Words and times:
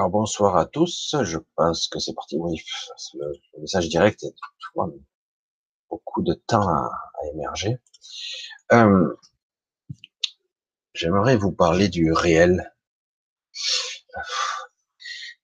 Alors 0.00 0.08
bonsoir 0.08 0.56
à 0.56 0.64
tous, 0.64 1.14
je 1.24 1.36
pense 1.56 1.86
que 1.88 1.98
c'est 1.98 2.14
parti. 2.14 2.38
Oui, 2.38 2.64
le, 3.12 3.60
message 3.60 3.90
direct 3.90 4.22
est 4.22 4.34
beaucoup 5.90 6.22
de 6.22 6.32
temps 6.32 6.66
à, 6.66 6.90
émerger. 7.34 7.76
Euh, 8.72 9.14
j'aimerais 10.94 11.36
vous 11.36 11.52
parler 11.52 11.90
du 11.90 12.14
réel. 12.14 12.74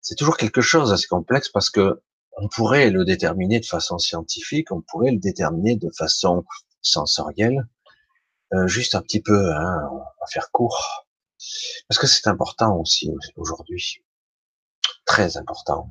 C'est 0.00 0.14
toujours 0.14 0.38
quelque 0.38 0.62
chose 0.62 0.88
d'assez 0.88 1.06
complexe 1.06 1.50
parce 1.50 1.68
que 1.68 2.02
on 2.38 2.48
pourrait 2.48 2.88
le 2.88 3.04
déterminer 3.04 3.60
de 3.60 3.66
façon 3.66 3.98
scientifique, 3.98 4.72
on 4.72 4.80
pourrait 4.80 5.10
le 5.10 5.18
déterminer 5.18 5.76
de 5.76 5.90
façon 5.98 6.46
sensorielle, 6.80 7.68
euh, 8.54 8.66
juste 8.66 8.94
un 8.94 9.02
petit 9.02 9.20
peu, 9.20 9.52
hein, 9.52 9.86
on 9.92 9.98
va 9.98 10.26
faire 10.32 10.50
court, 10.50 11.04
parce 11.90 11.98
que 11.98 12.06
c'est 12.06 12.26
important 12.26 12.80
aussi 12.80 13.10
aujourd'hui 13.36 14.02
très 15.06 15.38
important. 15.38 15.90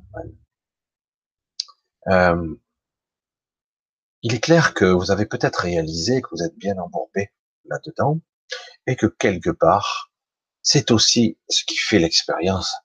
Euh, 2.08 2.54
il 4.22 4.34
est 4.34 4.40
clair 4.40 4.74
que 4.74 4.84
vous 4.84 5.10
avez 5.10 5.26
peut-être 5.26 5.60
réalisé 5.62 6.22
que 6.22 6.28
vous 6.30 6.42
êtes 6.42 6.56
bien 6.56 6.78
embourbé 6.78 7.32
là-dedans 7.64 8.20
et 8.86 8.94
que 8.94 9.06
quelque 9.06 9.50
part, 9.50 10.12
c'est 10.62 10.90
aussi 10.92 11.38
ce 11.48 11.64
qui 11.64 11.76
fait 11.76 11.98
l'expérience, 11.98 12.76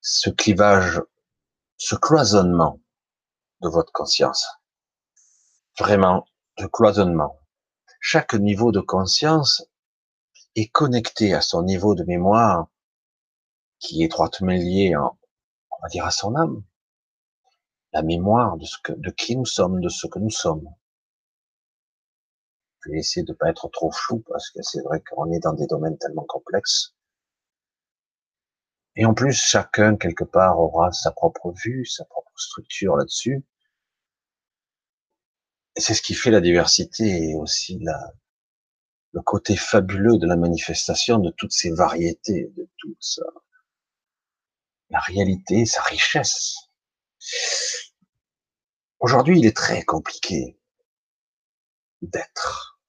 ce 0.00 0.30
clivage, 0.30 1.00
ce 1.76 1.94
cloisonnement 1.94 2.80
de 3.60 3.68
votre 3.68 3.92
conscience. 3.92 4.46
Vraiment, 5.78 6.26
de 6.58 6.66
cloisonnement. 6.66 7.38
Chaque 8.00 8.34
niveau 8.34 8.72
de 8.72 8.80
conscience 8.80 9.64
est 10.54 10.68
connecté 10.68 11.34
à 11.34 11.42
son 11.42 11.62
niveau 11.62 11.94
de 11.94 12.04
mémoire 12.04 12.68
qui 13.78 14.02
est 14.02 14.06
étroitement 14.06 14.52
lié 14.52 14.96
en, 14.96 15.18
on 15.78 15.82
va 15.82 15.88
dire 15.88 16.06
à 16.06 16.10
son 16.10 16.34
âme, 16.36 16.62
la 17.92 18.02
mémoire 18.02 18.56
de 18.56 18.64
ce 18.64 18.76
que, 18.82 18.92
de 18.92 19.10
qui 19.10 19.36
nous 19.36 19.46
sommes, 19.46 19.80
de 19.80 19.88
ce 19.88 20.06
que 20.06 20.18
nous 20.18 20.30
sommes. 20.30 20.68
Je 22.80 22.90
vais 22.90 22.98
essayer 22.98 23.24
de 23.24 23.32
pas 23.32 23.48
être 23.50 23.68
trop 23.68 23.90
flou 23.90 24.22
parce 24.28 24.50
que 24.50 24.62
c'est 24.62 24.82
vrai 24.82 25.02
qu'on 25.02 25.30
est 25.32 25.40
dans 25.40 25.54
des 25.54 25.66
domaines 25.66 25.98
tellement 25.98 26.24
complexes. 26.28 26.94
Et 28.96 29.04
en 29.04 29.14
plus, 29.14 29.32
chacun 29.32 29.96
quelque 29.96 30.24
part 30.24 30.58
aura 30.58 30.92
sa 30.92 31.10
propre 31.10 31.52
vue, 31.52 31.84
sa 31.84 32.04
propre 32.04 32.32
structure 32.36 32.96
là-dessus. 32.96 33.44
C'est 35.76 35.94
ce 35.94 36.00
qui 36.02 36.14
fait 36.14 36.30
la 36.30 36.40
diversité 36.40 37.30
et 37.30 37.34
aussi 37.34 37.78
la, 37.80 38.14
le 39.12 39.20
côté 39.20 39.56
fabuleux 39.56 40.16
de 40.16 40.26
la 40.26 40.36
manifestation 40.36 41.18
de 41.18 41.30
toutes 41.30 41.52
ces 41.52 41.70
variétés, 41.70 42.50
de 42.56 42.68
tout 42.78 42.96
ça 43.00 43.24
la 44.90 45.00
réalité, 45.00 45.66
sa 45.66 45.82
richesse. 45.82 46.56
Aujourd'hui, 49.00 49.38
il 49.38 49.46
est 49.46 49.56
très 49.56 49.82
compliqué 49.82 50.58
d'être. 52.02 52.80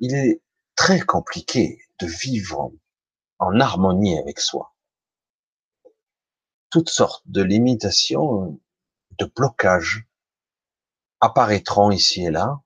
Il 0.00 0.14
est 0.14 0.42
très 0.74 1.00
compliqué 1.00 1.78
de 1.98 2.06
vivre 2.06 2.72
en 3.38 3.60
harmonie 3.60 4.18
avec 4.18 4.40
soi. 4.40 4.74
Toutes 6.70 6.90
sortes 6.90 7.22
de 7.26 7.42
limitations, 7.42 8.60
de 9.18 9.24
blocages 9.24 10.06
apparaîtront 11.20 11.90
ici 11.90 12.24
et 12.24 12.30
là, 12.30 12.60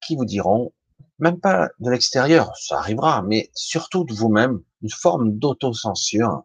qui 0.00 0.16
vous 0.16 0.24
diront, 0.24 0.72
même 1.18 1.38
pas 1.38 1.68
de 1.78 1.90
l'extérieur, 1.90 2.56
ça 2.56 2.78
arrivera, 2.78 3.22
mais 3.22 3.50
surtout 3.54 4.04
de 4.04 4.12
vous-même, 4.12 4.62
une 4.82 4.90
forme 4.90 5.38
d'autocensure 5.38 6.44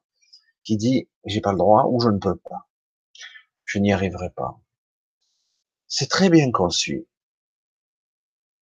qui 0.67 0.75
dit 0.75 1.09
j'ai 1.23 1.39
pas 1.39 1.53
le 1.53 1.57
droit 1.57 1.85
ou 1.85 2.01
je 2.01 2.09
ne 2.09 2.19
peux 2.19 2.35
pas. 2.35 2.67
Je 3.63 3.79
n'y 3.79 3.93
arriverai 3.93 4.31
pas. 4.31 4.59
C'est 5.87 6.09
très 6.09 6.29
bien 6.29 6.51
conçu. 6.51 7.07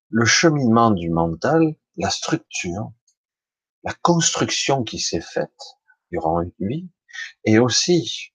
Le 0.10 0.26
cheminement 0.26 0.92
du 0.92 1.10
mental, 1.10 1.78
la 1.96 2.10
structure, 2.10 2.92
la 3.84 3.94
construction 3.94 4.84
qui 4.84 5.00
s'est 5.00 5.22
faite 5.22 5.78
durant 6.12 6.42
une 6.42 6.52
vie, 6.60 6.90
et 7.46 7.58
aussi 7.58 8.34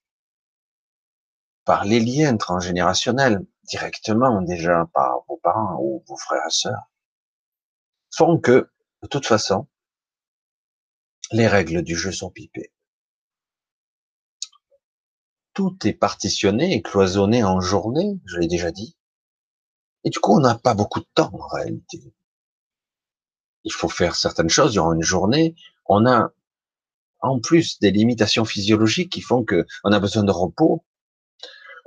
par 1.67 1.85
les 1.85 2.01
liens 2.01 2.39
transgénérationnels, 2.39 3.45
directement 3.65 4.41
déjà 4.41 4.89
par 4.95 5.25
vos 5.29 5.37
parents 5.37 5.79
ou 5.83 6.03
vos 6.09 6.17
frères 6.17 6.47
et 6.47 6.51
sœurs, 6.51 6.91
font 8.17 8.39
que, 8.39 8.73
de 9.03 9.09
toute 9.09 9.27
façon, 9.27 9.69
les 11.33 11.47
règles 11.47 11.83
du 11.83 11.95
jeu 11.95 12.13
sont 12.13 12.31
pipées 12.31 12.73
tout 15.59 15.77
est 15.89 15.93
partitionné 15.93 16.73
et 16.73 16.83
cloisonné 16.83 17.43
en 17.43 17.61
journée, 17.61 18.21
je 18.27 18.37
l'ai 18.37 18.47
déjà 18.47 18.71
dit. 18.71 18.97
Et 20.05 20.11
du 20.11 20.21
coup, 20.21 20.37
on 20.37 20.39
n'a 20.39 20.55
pas 20.55 20.73
beaucoup 20.73 21.01
de 21.01 21.09
temps 21.17 21.33
en 21.35 21.49
réalité. 21.49 22.01
Il 23.65 23.73
faut 23.73 23.89
faire 23.89 24.15
certaines 24.15 24.51
choses 24.51 24.71
durant 24.71 24.93
une 24.93 25.03
journée. 25.03 25.57
On 25.87 26.07
a 26.07 26.31
en 27.19 27.41
plus 27.41 27.81
des 27.81 27.91
limitations 27.91 28.45
physiologiques 28.45 29.11
qui 29.11 29.21
font 29.21 29.43
que 29.43 29.67
on 29.83 29.91
a 29.91 29.99
besoin 29.99 30.23
de 30.23 30.31
repos. 30.31 30.85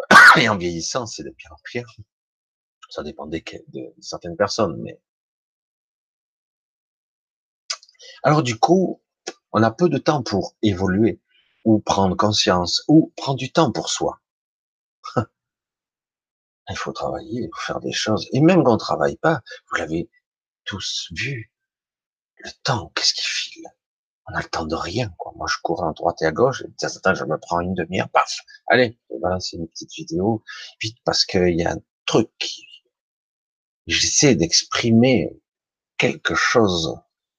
Et 0.36 0.50
en 0.50 0.58
vieillissant, 0.58 1.06
c'est 1.06 1.24
de 1.24 1.30
pire 1.30 1.53
en 1.53 1.62
pire. 1.64 1.88
Ça 2.90 3.03
dépend 3.03 3.26
de 3.26 3.42
certaines 4.02 4.36
personnes, 4.36 4.76
mais 4.82 5.00
alors 8.22 8.44
du 8.44 8.59
coup, 8.59 9.02
on 9.53 9.64
a 9.64 9.72
peu 9.72 9.88
de 9.88 9.98
temps 9.98 10.24
pour 10.24 10.58
évoluer 10.62 11.22
ou 11.63 11.79
prendre 11.79 12.16
conscience, 12.16 12.83
ou 12.88 13.11
prendre 13.16 13.38
du 13.38 13.51
temps 13.51 13.72
pour 13.72 13.89
soi. 13.89 14.19
il 16.69 16.75
faut 16.75 16.91
travailler, 16.91 17.41
il 17.44 17.49
faut 17.53 17.61
faire 17.61 17.79
des 17.79 17.91
choses. 17.91 18.27
Et 18.33 18.41
même 18.41 18.63
quand 18.63 18.73
on 18.73 18.77
travaille 18.77 19.17
pas, 19.17 19.41
vous 19.69 19.77
l'avez 19.77 20.09
tous 20.66 21.09
vu, 21.11 21.51
le 22.38 22.51
temps, 22.63 22.91
qu'est-ce 22.95 23.13
qui 23.13 23.25
file? 23.25 23.67
On 24.27 24.33
a 24.33 24.41
le 24.41 24.47
temps 24.47 24.66
de 24.66 24.75
rien. 24.75 25.13
Quoi. 25.17 25.33
Moi, 25.35 25.47
je 25.49 25.57
cours 25.61 25.83
à 25.83 25.91
droite 25.94 26.22
et 26.22 26.25
à 26.25 26.31
gauche, 26.31 26.63
et 26.63 26.99
temps 27.01 27.16
je 27.16 27.25
me 27.25 27.38
prends 27.38 27.59
une 27.59 27.73
demi-heure, 27.73 28.09
paf, 28.09 28.39
allez, 28.67 28.97
voilà, 29.19 29.39
c'est 29.39 29.57
une 29.57 29.67
petite 29.67 29.93
vidéo, 29.93 30.43
vite, 30.81 30.97
parce 31.03 31.25
qu'il 31.25 31.59
y 31.59 31.63
a 31.66 31.73
un 31.73 31.81
truc 32.05 32.29
qui... 32.39 32.66
J'essaie 33.88 34.35
d'exprimer 34.35 35.41
quelque 35.97 36.35
chose 36.35 36.97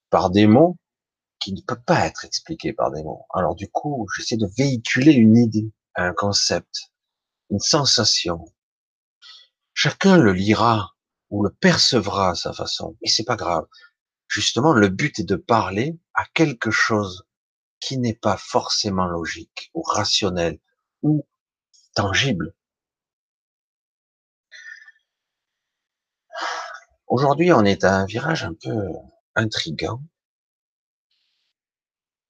par 0.09 0.29
des 0.29 0.45
mots, 0.45 0.77
qui 1.43 1.53
ne 1.53 1.61
peut 1.61 1.79
pas 1.79 2.05
être 2.05 2.23
expliqué 2.23 2.71
par 2.71 2.91
des 2.91 3.03
mots. 3.03 3.25
Alors 3.33 3.55
du 3.55 3.69
coup, 3.69 4.07
j'essaie 4.15 4.37
de 4.37 4.47
véhiculer 4.57 5.11
une 5.11 5.35
idée, 5.35 5.73
un 5.95 6.13
concept, 6.13 6.91
une 7.49 7.59
sensation. 7.59 8.45
Chacun 9.73 10.17
le 10.17 10.31
lira 10.31 10.93
ou 11.29 11.43
le 11.43 11.49
percevra 11.49 12.29
à 12.29 12.35
sa 12.35 12.53
façon, 12.53 12.95
mais 13.01 13.09
c'est 13.09 13.25
pas 13.25 13.35
grave. 13.35 13.65
Justement, 14.27 14.73
le 14.73 14.87
but 14.87 15.19
est 15.19 15.27
de 15.27 15.35
parler 15.35 15.99
à 16.13 16.25
quelque 16.33 16.71
chose 16.71 17.25
qui 17.81 17.97
n'est 17.97 18.15
pas 18.15 18.37
forcément 18.37 19.07
logique 19.07 19.69
ou 19.73 19.81
rationnel 19.81 20.59
ou 21.01 21.27
tangible. 21.93 22.55
Aujourd'hui, 27.07 27.51
on 27.51 27.65
est 27.65 27.83
à 27.83 27.95
un 27.95 28.05
virage 28.05 28.45
un 28.45 28.53
peu 28.53 28.93
intrigant 29.35 30.01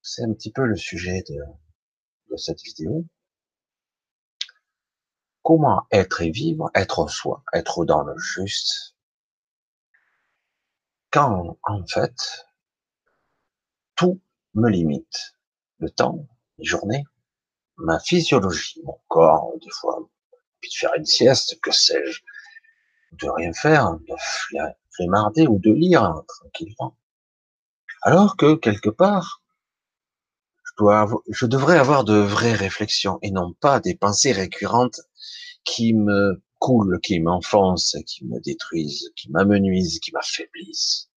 c'est 0.04 0.24
un 0.24 0.34
petit 0.34 0.52
peu 0.52 0.66
le 0.66 0.76
sujet 0.76 1.24
de, 1.30 2.36
cette 2.36 2.62
vidéo. 2.62 3.06
Comment 5.44 5.88
être 5.92 6.22
et 6.22 6.32
vivre, 6.32 6.70
être 6.76 7.08
soi, 7.08 7.44
être 7.54 7.86
dans 7.86 8.04
le 8.04 8.18
juste, 8.18 8.96
quand 11.12 11.58
en 11.64 11.86
fait 11.86 12.48
tout 13.96 14.22
me 14.56 14.70
limite. 14.70 15.36
Le 15.80 15.90
temps, 15.90 16.28
les 16.58 16.66
journées, 16.66 17.04
ma 17.78 18.00
physiologie, 18.00 18.82
mon 18.84 19.00
corps, 19.08 19.54
des 19.62 19.70
fois, 19.72 20.10
puis 20.60 20.70
de 20.70 20.76
faire 20.76 20.94
une 20.96 21.06
sieste, 21.06 21.60
que 21.62 21.72
sais-je, 21.72 22.22
de 23.14 23.28
rien 23.30 23.54
faire, 23.54 23.92
de 24.00 24.16
flémarder 24.92 25.46
ou 25.48 25.60
de 25.60 25.72
lire 25.72 26.24
tranquillement. 26.28 26.98
Alors 28.02 28.38
que 28.38 28.56
quelque 28.56 28.90
part, 28.90 29.43
je 30.78 31.46
devrais 31.46 31.78
avoir 31.78 32.04
de 32.04 32.16
vraies 32.16 32.54
réflexions 32.54 33.20
et 33.22 33.32
non 33.32 33.54
pas 33.54 33.80
des 33.80 33.96
pensées 33.96 34.32
récurrentes 34.32 35.02
qui 35.64 35.94
me 35.94 36.44
coulent, 36.60 37.00
qui 37.02 37.20
m'enfoncent, 37.20 37.98
qui 38.08 38.26
me 38.26 38.40
détruisent, 38.40 39.12
qui 39.16 39.30
m'amenuisent, 39.30 40.00
qui 40.00 40.12
m'affaiblissent. 40.12 41.10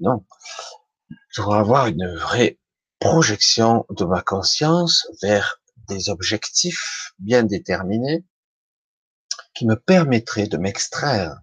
Non. 0.00 0.24
Je 1.30 1.42
dois 1.42 1.58
avoir 1.58 1.86
une 1.86 2.14
vraie 2.16 2.58
projection 2.98 3.86
de 3.90 4.04
ma 4.04 4.22
conscience 4.22 5.06
vers 5.22 5.60
des 5.88 6.08
objectifs 6.08 7.12
bien 7.18 7.44
déterminés 7.44 8.24
qui 9.54 9.66
me 9.66 9.76
permettraient 9.76 10.48
de 10.48 10.56
m'extraire 10.56 11.38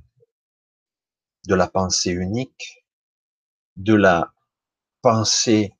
de 1.47 1.55
la 1.55 1.67
pensée 1.67 2.11
unique, 2.11 2.85
de 3.75 3.93
la 3.93 4.33
pensée 5.01 5.73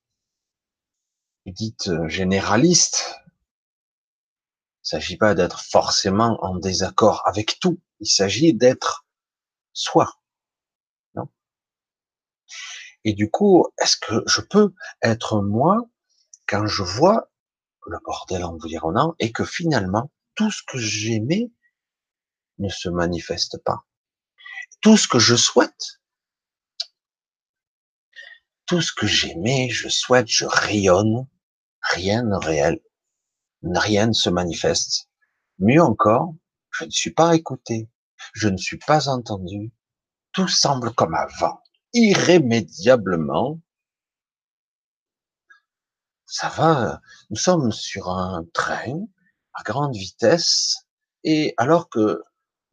dite 1.46 1.90
euh, 1.90 2.08
généraliste, 2.08 3.22
Il 4.84 4.90
s'agit 4.90 5.18
pas 5.18 5.36
d'être 5.36 5.62
forcément 5.62 6.38
en 6.44 6.56
désaccord 6.56 7.24
avec 7.26 7.60
tout. 7.60 7.80
Il 8.00 8.08
s'agit 8.08 8.54
d'être 8.54 9.06
soi. 9.74 10.20
Non 11.16 11.30
Et 13.04 13.14
du 13.14 13.30
coup, 13.30 13.68
est-ce 13.80 13.98
que 13.98 14.24
je 14.28 14.42
peux 14.42 14.74
être 15.02 15.42
moi 15.42 15.88
quand 16.48 16.68
je 16.68 16.84
vois 16.84 17.32
le 17.88 17.98
bordel 18.04 18.44
environnant 18.44 19.16
et 19.20 19.32
que 19.32 19.46
finalement, 19.46 20.12
tout 20.36 20.52
ce 20.52 20.64
que 20.68 20.78
j'aimais 20.78 21.52
ne 22.58 22.70
se 22.70 22.90
manifeste 22.90 23.64
pas? 23.64 23.86
Tout 24.82 24.98
ce 24.98 25.08
que 25.08 25.20
je 25.20 25.36
souhaite, 25.36 26.02
tout 28.66 28.82
ce 28.82 28.92
que 28.94 29.08
j'aimais, 29.08 29.70
je 29.70 29.90
souhaite, 29.90 30.28
je 30.28 30.46
rayonne, 30.46 31.28
rien 31.92 32.24
de 32.24 32.36
réel, 32.36 32.80
rien 33.64 34.08
ne 34.08 34.14
se 34.14 34.30
manifeste. 34.30 35.10
Mieux 35.60 35.82
encore, 35.82 36.36
je 36.72 36.86
ne 36.86 36.92
suis 36.92 37.12
pas 37.12 37.36
écouté, 37.36 37.90
je 38.34 38.50
ne 38.50 38.58
suis 38.58 38.78
pas 38.78 39.08
entendu, 39.10 39.72
tout 40.34 40.48
semble 40.48 40.94
comme 40.94 41.16
avant, 41.16 41.62
irrémédiablement. 41.94 43.62
Ça 46.26 46.50
va, 46.50 47.02
nous 47.30 47.38
sommes 47.38 47.72
sur 47.72 48.10
un 48.10 48.46
train 48.54 49.06
à 49.54 49.64
grande 49.64 49.96
vitesse 49.96 50.86
et 51.24 51.54
alors 51.58 51.90
que 51.90 52.22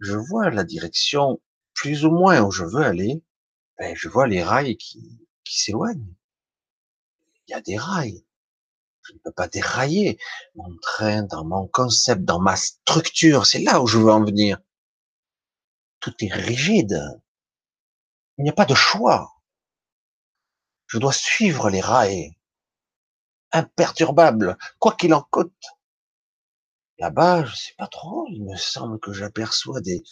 je 0.00 0.16
vois 0.16 0.50
la 0.50 0.64
direction 0.64 1.40
plus 1.74 2.04
ou 2.04 2.10
moins 2.10 2.42
où 2.42 2.50
je 2.50 2.64
veux 2.64 2.82
aller, 2.82 3.22
ben, 3.78 3.94
je 3.96 4.08
vois 4.08 4.26
les 4.26 4.42
rails 4.42 4.76
qui, 4.76 5.26
qui 5.44 5.60
s'éloignent. 5.60 6.14
Il 7.46 7.52
y 7.52 7.54
a 7.54 7.60
des 7.60 7.78
rails. 7.78 8.24
Je 9.02 9.14
ne 9.14 9.18
peux 9.18 9.32
pas 9.32 9.48
dérailler 9.48 10.18
mon 10.54 10.76
train 10.80 11.22
dans 11.24 11.44
mon 11.44 11.66
concept, 11.66 12.22
dans 12.22 12.40
ma 12.40 12.56
structure. 12.56 13.46
C'est 13.46 13.60
là 13.60 13.80
où 13.80 13.86
je 13.86 13.98
veux 13.98 14.12
en 14.12 14.24
venir. 14.24 14.58
Tout 16.00 16.14
est 16.20 16.32
rigide. 16.32 17.20
Il 18.38 18.44
n'y 18.44 18.50
a 18.50 18.54
pas 18.54 18.64
de 18.64 18.74
choix. 18.74 19.32
Je 20.86 20.98
dois 20.98 21.12
suivre 21.12 21.70
les 21.70 21.80
rails. 21.80 22.32
Imperturbable, 23.52 24.56
quoi 24.78 24.94
qu'il 24.94 25.14
en 25.14 25.22
coûte. 25.22 25.52
Là-bas, 26.98 27.44
je 27.44 27.56
sais 27.56 27.74
pas 27.76 27.88
trop, 27.88 28.26
il 28.30 28.44
me 28.44 28.56
semble 28.56 28.98
que 29.00 29.12
j'aperçois 29.12 29.80
des 29.80 30.02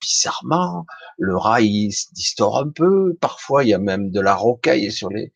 bizarrement, 0.00 0.86
le 1.16 1.36
rail 1.36 1.88
distord 2.12 2.58
un 2.58 2.68
peu, 2.68 3.16
parfois 3.20 3.64
il 3.64 3.70
y 3.70 3.74
a 3.74 3.78
même 3.78 4.10
de 4.10 4.20
la 4.20 4.34
rocaille 4.34 4.92
sur 4.92 5.08
les, 5.08 5.32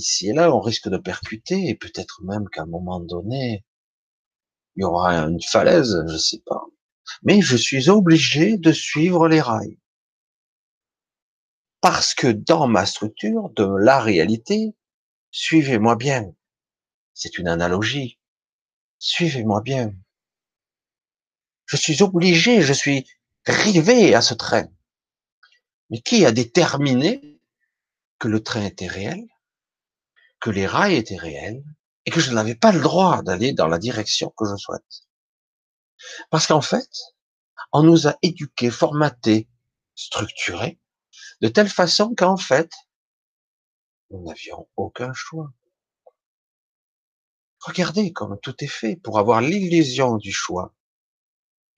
ici 0.00 0.30
et 0.30 0.32
là, 0.32 0.54
on 0.54 0.60
risque 0.60 0.88
de 0.88 0.98
percuter, 0.98 1.68
et 1.68 1.74
peut-être 1.74 2.22
même 2.22 2.48
qu'à 2.48 2.62
un 2.62 2.66
moment 2.66 3.00
donné, 3.00 3.64
il 4.76 4.82
y 4.82 4.84
aura 4.84 5.14
une 5.14 5.42
falaise, 5.42 6.04
je 6.08 6.16
sais 6.16 6.42
pas. 6.46 6.64
Mais 7.22 7.40
je 7.40 7.56
suis 7.56 7.88
obligé 7.90 8.56
de 8.56 8.72
suivre 8.72 9.28
les 9.28 9.40
rails. 9.40 9.78
Parce 11.80 12.14
que 12.14 12.28
dans 12.28 12.66
ma 12.66 12.86
structure 12.86 13.50
de 13.50 13.64
la 13.64 14.00
réalité, 14.00 14.74
suivez-moi 15.30 15.96
bien. 15.96 16.32
C'est 17.14 17.38
une 17.38 17.48
analogie. 17.48 18.18
Suivez-moi 18.98 19.60
bien. 19.62 19.92
Je 21.66 21.76
suis 21.76 22.02
obligé, 22.02 22.62
je 22.62 22.72
suis 22.72 23.06
rivé 23.46 24.14
à 24.14 24.20
ce 24.20 24.34
train. 24.34 24.68
Mais 25.88 26.00
qui 26.00 26.24
a 26.26 26.32
déterminé 26.32 27.40
que 28.18 28.28
le 28.28 28.42
train 28.42 28.64
était 28.64 28.86
réel, 28.86 29.26
que 30.40 30.50
les 30.50 30.66
rails 30.66 30.96
étaient 30.96 31.16
réels, 31.16 31.62
et 32.06 32.10
que 32.10 32.20
je 32.20 32.32
n'avais 32.32 32.54
pas 32.54 32.72
le 32.72 32.80
droit 32.80 33.22
d'aller 33.22 33.52
dans 33.52 33.66
la 33.66 33.78
direction 33.78 34.32
que 34.36 34.46
je 34.46 34.56
souhaite 34.56 35.06
Parce 36.30 36.46
qu'en 36.46 36.62
fait, 36.62 36.88
on 37.72 37.82
nous 37.82 38.08
a 38.08 38.16
éduqués, 38.22 38.70
formatés, 38.70 39.48
structurés, 39.94 40.80
de 41.40 41.48
telle 41.48 41.68
façon 41.68 42.14
qu'en 42.14 42.36
fait, 42.36 42.70
nous 44.10 44.22
n'avions 44.24 44.68
aucun 44.76 45.12
choix. 45.12 45.52
Regardez 47.60 48.12
comme 48.12 48.38
tout 48.40 48.56
est 48.64 48.66
fait 48.66 48.96
pour 48.96 49.18
avoir 49.18 49.40
l'illusion 49.40 50.16
du 50.16 50.32
choix. 50.32 50.74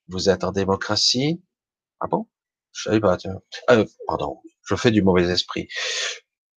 Vous 0.09 0.31
êtes 0.31 0.45
en 0.45 0.53
démocratie. 0.53 1.43
Ah 2.01 2.07
bon? 2.07 2.29
Je 2.73 2.85
savais 2.85 3.01
pas. 3.01 3.19
Euh, 3.71 3.85
pardon, 4.07 4.41
je 4.65 4.77
fais 4.77 4.91
du 4.91 5.03
mauvais 5.03 5.29
esprit. 5.29 5.69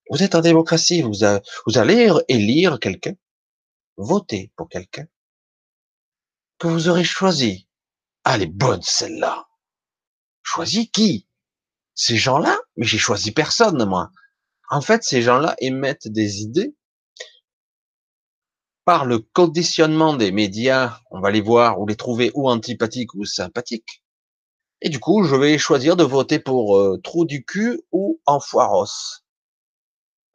Vous 0.09 0.23
êtes 0.23 0.35
en 0.35 0.41
démocratie. 0.41 1.01
Vous, 1.01 1.23
allez 1.77 2.11
élire 2.27 2.79
quelqu'un, 2.79 3.13
voter 3.97 4.51
pour 4.55 4.69
quelqu'un 4.69 5.05
que 6.59 6.67
vous 6.67 6.87
aurez 6.87 7.03
choisi. 7.03 7.67
Ah, 8.23 8.35
elle 8.35 8.43
est 8.43 8.47
bonne 8.47 8.81
celle-là. 8.81 9.47
Choisi 10.41 10.89
qui? 10.89 11.27
Ces 11.95 12.17
gens-là? 12.17 12.57
Mais 12.77 12.85
j'ai 12.85 12.97
choisi 12.97 13.31
personne, 13.31 13.83
moi. 13.85 14.11
En 14.69 14.81
fait, 14.81 15.03
ces 15.03 15.21
gens-là 15.21 15.55
émettent 15.59 16.07
des 16.07 16.41
idées 16.41 16.75
par 18.85 19.05
le 19.05 19.19
conditionnement 19.19 20.13
des 20.15 20.31
médias, 20.31 20.99
on 21.09 21.19
va 21.19 21.31
les 21.31 21.41
voir 21.41 21.79
ou 21.79 21.87
les 21.87 21.95
trouver 21.95 22.31
ou 22.35 22.49
antipathiques 22.49 23.15
ou 23.15 23.25
sympathiques. 23.25 24.03
Et 24.81 24.89
du 24.89 24.99
coup, 24.99 25.23
je 25.23 25.35
vais 25.35 25.57
choisir 25.57 25.95
de 25.95 26.03
voter 26.03 26.39
pour 26.39 26.77
euh, 26.77 27.01
trou 27.03 27.25
du 27.25 27.43
cul 27.43 27.81
ou 27.91 28.21
enfoiros. 28.27 29.23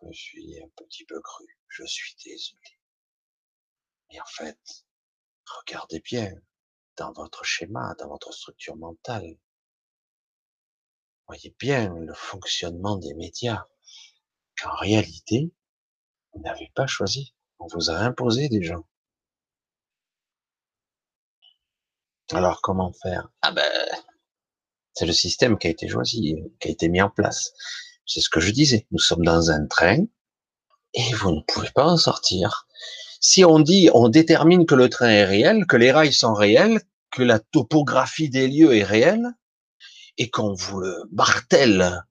Je 0.03 0.13
suis 0.13 0.63
un 0.63 0.69
petit 0.77 1.05
peu 1.05 1.21
cru, 1.21 1.45
je 1.69 1.85
suis 1.85 2.15
désolé. 2.25 2.79
Mais 4.11 4.21
en 4.21 4.27
fait, 4.27 4.59
regardez 5.45 6.01
bien 6.01 6.33
dans 6.97 7.13
votre 7.13 7.45
schéma, 7.45 7.95
dans 7.99 8.09
votre 8.09 8.33
structure 8.33 8.77
mentale. 8.77 9.39
Voyez 11.27 11.55
bien 11.59 11.95
le 11.95 12.15
fonctionnement 12.15 12.97
des 12.97 13.15
médias. 13.15 13.67
qu'en 14.61 14.75
réalité, 14.77 15.53
vous 16.33 16.43
n'avez 16.43 16.71
pas 16.75 16.87
choisi. 16.87 17.35
On 17.59 17.67
vous 17.69 17.91
a 17.91 17.95
imposé 17.95 18.49
des 18.49 18.63
gens. 18.63 18.87
Alors 22.33 22.61
comment 22.63 22.93
faire? 22.93 23.29
Ah 23.43 23.53
ben, 23.53 23.71
c'est 24.95 25.07
le 25.07 25.13
système 25.13 25.59
qui 25.59 25.67
a 25.67 25.71
été 25.71 25.89
choisi, 25.89 26.37
qui 26.61 26.69
a 26.69 26.71
été 26.71 26.89
mis 26.89 27.01
en 27.03 27.11
place. 27.11 27.53
C'est 28.11 28.21
ce 28.21 28.29
que 28.29 28.41
je 28.41 28.51
disais. 28.51 28.89
Nous 28.91 28.99
sommes 28.99 29.25
dans 29.25 29.53
un 29.53 29.67
train 29.67 30.05
et 30.95 31.15
vous 31.15 31.31
ne 31.31 31.41
pouvez 31.47 31.71
pas 31.71 31.87
en 31.87 31.97
sortir. 31.97 32.67
Si 33.21 33.45
on 33.45 33.61
dit, 33.61 33.89
on 33.95 34.09
détermine 34.09 34.67
que 34.67 34.75
le 34.75 34.89
train 34.89 35.11
est 35.11 35.25
réel, 35.25 35.65
que 35.67 35.77
les 35.77 35.93
rails 35.93 36.13
sont 36.13 36.35
réels, 36.35 36.81
que 37.13 37.23
la 37.23 37.39
topographie 37.39 38.29
des 38.29 38.49
lieux 38.49 38.75
est 38.75 38.83
réelle, 38.83 39.29
et 40.19 40.29
qu'on 40.29 40.55
vous 40.55 40.81
le 40.81 41.05
martèle 41.13 42.03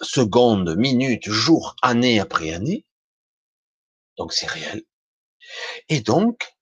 seconde, 0.00 0.76
minute, 0.76 1.28
jour, 1.28 1.76
année 1.82 2.20
après 2.20 2.54
année, 2.54 2.86
donc 4.16 4.32
c'est 4.32 4.48
réel. 4.48 4.82
Et 5.90 6.00
donc, 6.00 6.56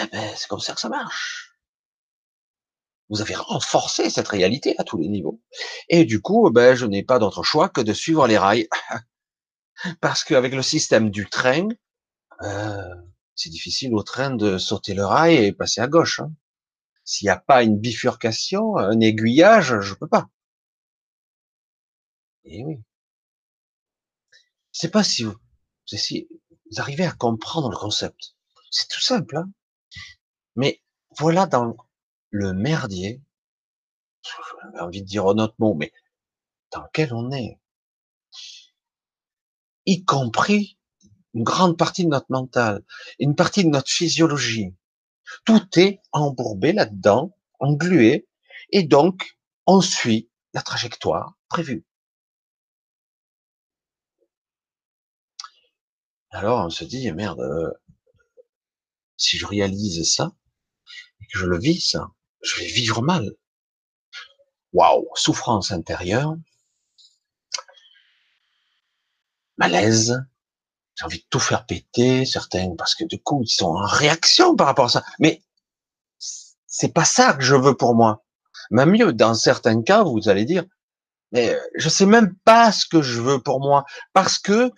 eh 0.00 0.06
ben, 0.06 0.32
c'est 0.36 0.48
comme 0.48 0.60
ça 0.60 0.72
que 0.72 0.80
ça 0.80 0.88
marche. 0.88 1.43
Vous 3.10 3.20
avez 3.20 3.34
renforcé 3.34 4.08
cette 4.10 4.28
réalité 4.28 4.74
à 4.78 4.84
tous 4.84 4.98
les 4.98 5.08
niveaux. 5.08 5.40
Et 5.88 6.04
du 6.04 6.20
coup, 6.20 6.50
ben, 6.50 6.74
je 6.74 6.86
n'ai 6.86 7.02
pas 7.02 7.18
d'autre 7.18 7.42
choix 7.42 7.68
que 7.68 7.80
de 7.80 7.92
suivre 7.92 8.26
les 8.26 8.38
rails. 8.38 8.68
Parce 10.00 10.24
qu'avec 10.24 10.54
le 10.54 10.62
système 10.62 11.10
du 11.10 11.28
train, 11.28 11.68
euh, 12.42 12.94
c'est 13.34 13.50
difficile 13.50 13.94
au 13.94 14.02
train 14.02 14.30
de 14.30 14.58
sauter 14.58 14.94
le 14.94 15.04
rail 15.04 15.36
et 15.36 15.52
passer 15.52 15.80
à 15.80 15.88
gauche. 15.88 16.20
Hein. 16.20 16.32
S'il 17.04 17.26
n'y 17.26 17.30
a 17.30 17.36
pas 17.36 17.62
une 17.62 17.78
bifurcation, 17.78 18.76
un 18.78 19.00
aiguillage, 19.00 19.80
je 19.80 19.94
peux 19.94 20.08
pas. 20.08 20.28
Et 22.44 22.60
eh 22.60 22.64
oui. 22.64 22.78
Je 24.72 24.80
sais 24.80 24.90
pas 24.90 25.04
si 25.04 25.24
vous, 25.24 25.36
si 25.86 26.28
vous 26.70 26.80
arrivez 26.80 27.04
à 27.04 27.12
comprendre 27.12 27.70
le 27.70 27.76
concept. 27.76 28.34
C'est 28.70 28.88
tout 28.88 29.00
simple. 29.00 29.36
Hein 29.36 29.50
Mais 30.56 30.82
voilà 31.18 31.46
dans 31.46 31.76
le 32.34 32.52
merdier, 32.52 33.22
j'ai 34.24 34.80
envie 34.80 35.02
de 35.02 35.06
dire 35.06 35.24
un 35.28 35.38
autre 35.38 35.54
mot, 35.60 35.74
mais 35.74 35.92
dans 36.72 36.82
lequel 36.82 37.14
on 37.14 37.30
est, 37.30 37.60
y 39.86 40.04
compris 40.04 40.76
une 41.34 41.44
grande 41.44 41.78
partie 41.78 42.02
de 42.02 42.08
notre 42.08 42.26
mental, 42.30 42.82
une 43.20 43.36
partie 43.36 43.62
de 43.62 43.68
notre 43.68 43.88
physiologie. 43.88 44.74
Tout 45.44 45.62
est 45.76 46.00
embourbé 46.10 46.72
là-dedans, 46.72 47.36
englué, 47.60 48.26
et 48.70 48.82
donc 48.82 49.38
on 49.66 49.80
suit 49.80 50.28
la 50.54 50.62
trajectoire 50.62 51.38
prévue. 51.48 51.86
Alors 56.30 56.66
on 56.66 56.70
se 56.70 56.82
dit, 56.82 57.12
merde, 57.12 57.38
euh, 57.38 57.70
si 59.16 59.38
je 59.38 59.46
réalise 59.46 60.12
ça, 60.12 60.32
et 61.20 61.26
que 61.26 61.38
je 61.38 61.46
le 61.46 61.60
vis 61.60 61.80
ça, 61.80 62.10
je 62.44 62.60
vais 62.60 62.66
vivre 62.66 63.02
mal. 63.02 63.32
Waouh, 64.72 65.08
souffrance 65.14 65.72
intérieure, 65.72 66.36
malaise, 69.56 70.24
j'ai 70.96 71.04
envie 71.04 71.18
de 71.18 71.26
tout 71.30 71.40
faire 71.40 71.66
péter, 71.66 72.24
certains, 72.24 72.74
parce 72.76 72.94
que 72.94 73.04
du 73.04 73.20
coup, 73.20 73.42
ils 73.42 73.48
sont 73.48 73.66
en 73.66 73.86
réaction 73.86 74.56
par 74.56 74.66
rapport 74.66 74.86
à 74.86 74.88
ça. 74.88 75.04
Mais 75.18 75.42
c'est 76.66 76.92
pas 76.92 77.04
ça 77.04 77.34
que 77.34 77.42
je 77.42 77.54
veux 77.54 77.76
pour 77.76 77.94
moi. 77.94 78.24
Même 78.70 78.90
mieux, 78.90 79.12
dans 79.12 79.34
certains 79.34 79.82
cas, 79.82 80.02
vous 80.02 80.28
allez 80.28 80.44
dire, 80.44 80.64
mais 81.32 81.56
je 81.76 81.88
sais 81.88 82.06
même 82.06 82.34
pas 82.44 82.72
ce 82.72 82.86
que 82.86 83.02
je 83.02 83.20
veux 83.20 83.40
pour 83.40 83.60
moi, 83.60 83.84
parce 84.12 84.38
que 84.38 84.70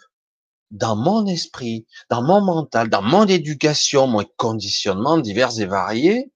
dans 0.70 0.96
mon 0.96 1.26
esprit, 1.26 1.87
dans 2.11 2.23
mon 2.23 2.40
mental, 2.40 2.88
dans 2.90 3.02
mon 3.02 3.26
éducation, 3.26 4.06
mon 4.06 4.25
conditionnement 4.37 5.18
divers 5.18 5.61
et 5.61 5.66
variés, 5.66 6.32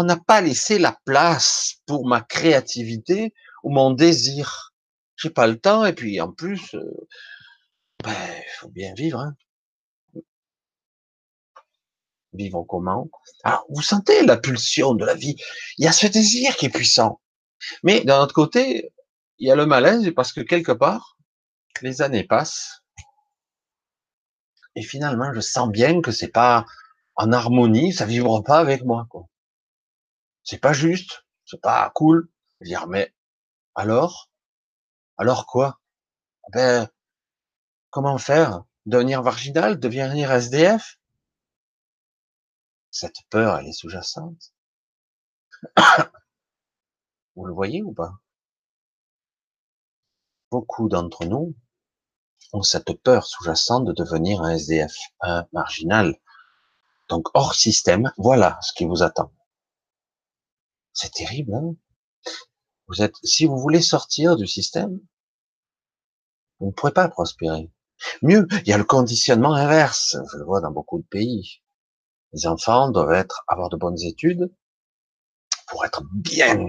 on 0.00 0.04
n'a 0.04 0.16
pas 0.16 0.40
laissé 0.40 0.78
la 0.78 0.98
place 1.04 1.74
pour 1.84 2.06
ma 2.06 2.22
créativité 2.22 3.34
ou 3.62 3.70
mon 3.70 3.90
désir. 3.90 4.72
J'ai 5.16 5.28
pas 5.28 5.46
le 5.46 5.58
temps 5.58 5.84
et 5.84 5.92
puis 5.92 6.18
en 6.22 6.32
plus, 6.32 6.74
euh, 6.74 7.06
ben, 8.02 8.42
faut 8.58 8.70
bien 8.70 8.94
vivre. 8.94 9.20
Hein. 9.20 9.34
Vivre 12.32 12.64
comment? 12.66 13.10
Alors, 13.44 13.66
vous 13.68 13.82
sentez 13.82 14.24
la 14.24 14.38
pulsion 14.38 14.94
de 14.94 15.04
la 15.04 15.14
vie. 15.14 15.36
Il 15.76 15.84
y 15.84 15.88
a 15.88 15.92
ce 15.92 16.06
désir 16.06 16.56
qui 16.56 16.64
est 16.64 16.70
puissant. 16.70 17.20
Mais 17.82 18.00
d'un 18.00 18.22
autre 18.22 18.32
côté, 18.34 18.94
il 19.36 19.48
y 19.48 19.50
a 19.50 19.56
le 19.56 19.66
malaise 19.66 20.10
parce 20.16 20.32
que 20.32 20.40
quelque 20.40 20.72
part, 20.72 21.18
les 21.82 22.00
années 22.00 22.24
passent 22.24 22.80
et 24.76 24.82
finalement, 24.82 25.34
je 25.34 25.40
sens 25.40 25.68
bien 25.68 26.00
que 26.00 26.10
c'est 26.10 26.32
pas 26.32 26.64
en 27.16 27.32
harmonie, 27.32 27.92
ça 27.92 28.06
vivra 28.06 28.42
pas 28.42 28.60
avec 28.60 28.82
moi. 28.82 29.06
C'est 30.44 30.58
pas 30.58 30.72
juste, 30.72 31.24
c'est 31.44 31.60
pas 31.60 31.90
cool. 31.94 32.30
Dire 32.60 32.86
mais 32.86 33.14
alors, 33.74 34.30
alors 35.16 35.46
quoi? 35.46 35.80
Ben 36.52 36.88
comment 37.90 38.18
faire? 38.18 38.64
Devenir 38.86 39.22
marginal, 39.22 39.78
devenir 39.78 40.32
SDF 40.32 40.98
Cette 42.90 43.22
peur, 43.28 43.58
elle 43.58 43.68
est 43.68 43.72
sous-jacente. 43.72 44.52
Vous 47.36 47.44
le 47.44 47.52
voyez 47.52 47.82
ou 47.82 47.92
pas? 47.92 48.14
Beaucoup 50.50 50.88
d'entre 50.88 51.24
nous 51.26 51.54
ont 52.52 52.62
cette 52.62 52.92
peur 53.02 53.26
sous-jacente 53.26 53.84
de 53.84 53.92
devenir 53.92 54.42
un 54.42 54.50
SDF, 54.50 54.94
un 55.20 55.46
marginal. 55.52 56.18
Donc 57.08 57.28
hors 57.34 57.54
système, 57.54 58.12
voilà 58.16 58.58
ce 58.62 58.72
qui 58.72 58.84
vous 58.86 59.02
attend. 59.02 59.32
C'est 60.92 61.12
terrible, 61.12 61.54
hein 61.54 61.74
vous 62.90 63.02
êtes, 63.02 63.14
si 63.22 63.46
vous 63.46 63.56
voulez 63.56 63.80
sortir 63.80 64.36
du 64.36 64.48
système, 64.48 64.98
vous 66.58 66.66
ne 66.66 66.72
pourrez 66.72 66.92
pas 66.92 67.08
prospérer. 67.08 67.70
Mieux, 68.22 68.48
il 68.50 68.68
y 68.68 68.72
a 68.72 68.78
le 68.78 68.84
conditionnement 68.84 69.54
inverse. 69.54 70.16
Je 70.32 70.38
le 70.38 70.44
vois 70.44 70.60
dans 70.60 70.72
beaucoup 70.72 70.98
de 70.98 71.06
pays. 71.06 71.62
Les 72.32 72.46
enfants 72.46 72.90
doivent 72.90 73.12
être, 73.12 73.44
avoir 73.46 73.68
de 73.68 73.76
bonnes 73.76 74.00
études 74.02 74.52
pour 75.68 75.84
être 75.84 76.02
bien, 76.12 76.66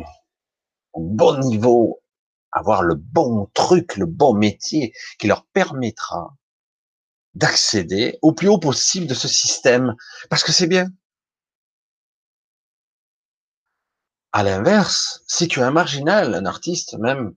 au 0.93 1.01
bon 1.01 1.39
niveau, 1.39 2.03
avoir 2.51 2.83
le 2.83 2.93
bon 2.93 3.49
truc, 3.55 3.97
le 3.97 4.05
bon 4.05 4.35
métier 4.35 4.93
qui 5.17 5.25
leur 5.25 5.45
permettra 5.47 6.37
d'accéder 7.33 8.19
au 8.21 8.33
plus 8.33 8.47
haut 8.47 8.59
possible 8.59 9.07
de 9.07 9.15
ce 9.15 9.27
système. 9.27 9.95
Parce 10.29 10.43
que 10.43 10.51
c'est 10.51 10.67
bien. 10.67 10.87
À 14.33 14.43
l'inverse, 14.43 15.23
si 15.27 15.47
tu 15.47 15.59
es 15.59 15.63
un 15.63 15.71
marginal, 15.71 16.33
un 16.35 16.45
artiste 16.45 16.97
même, 16.97 17.35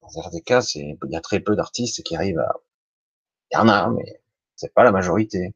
dans 0.00 0.08
certains 0.08 0.40
cas, 0.40 0.62
il 0.74 0.96
y 1.10 1.16
a 1.16 1.20
très 1.20 1.40
peu 1.40 1.54
d'artistes 1.54 2.02
qui 2.02 2.16
arrivent 2.16 2.38
à, 2.38 2.52
il 3.52 3.56
y 3.56 3.58
en 3.58 3.68
a, 3.68 3.88
mais 3.90 4.22
c'est 4.56 4.72
pas 4.74 4.84
la 4.84 4.92
majorité. 4.92 5.54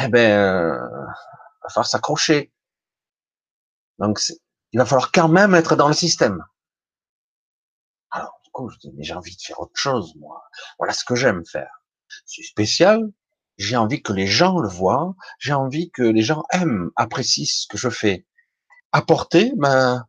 Eh 0.00 0.08
ben, 0.08 0.30
euh, 0.38 1.06
va 1.62 1.68
falloir 1.70 1.86
s'accrocher. 1.86 2.52
Donc, 3.98 4.20
il 4.72 4.78
va 4.78 4.84
falloir 4.86 5.10
quand 5.12 5.28
même 5.28 5.54
être 5.54 5.76
dans 5.76 5.88
le 5.88 5.94
système. 5.94 6.44
Alors, 8.10 8.38
du 8.44 8.50
coup, 8.50 8.68
je 8.68 8.78
dis, 8.78 8.92
mais 8.94 9.02
j'ai 9.04 9.14
envie 9.14 9.34
de 9.34 9.40
faire 9.40 9.58
autre 9.60 9.72
chose, 9.74 10.14
moi. 10.16 10.42
Voilà 10.78 10.92
ce 10.92 11.04
que 11.04 11.14
j'aime 11.14 11.44
faire. 11.46 11.82
C'est 12.26 12.42
spécial. 12.42 13.10
J'ai 13.58 13.76
envie 13.76 14.02
que 14.02 14.12
les 14.12 14.26
gens 14.26 14.58
le 14.58 14.68
voient. 14.68 15.14
J'ai 15.40 15.52
envie 15.52 15.90
que 15.90 16.02
les 16.02 16.22
gens 16.22 16.44
aiment, 16.52 16.90
apprécient 16.96 17.44
ce 17.44 17.66
que 17.66 17.76
je 17.76 17.90
fais. 17.90 18.24
Apporter 18.92 19.52
ma, 19.56 20.08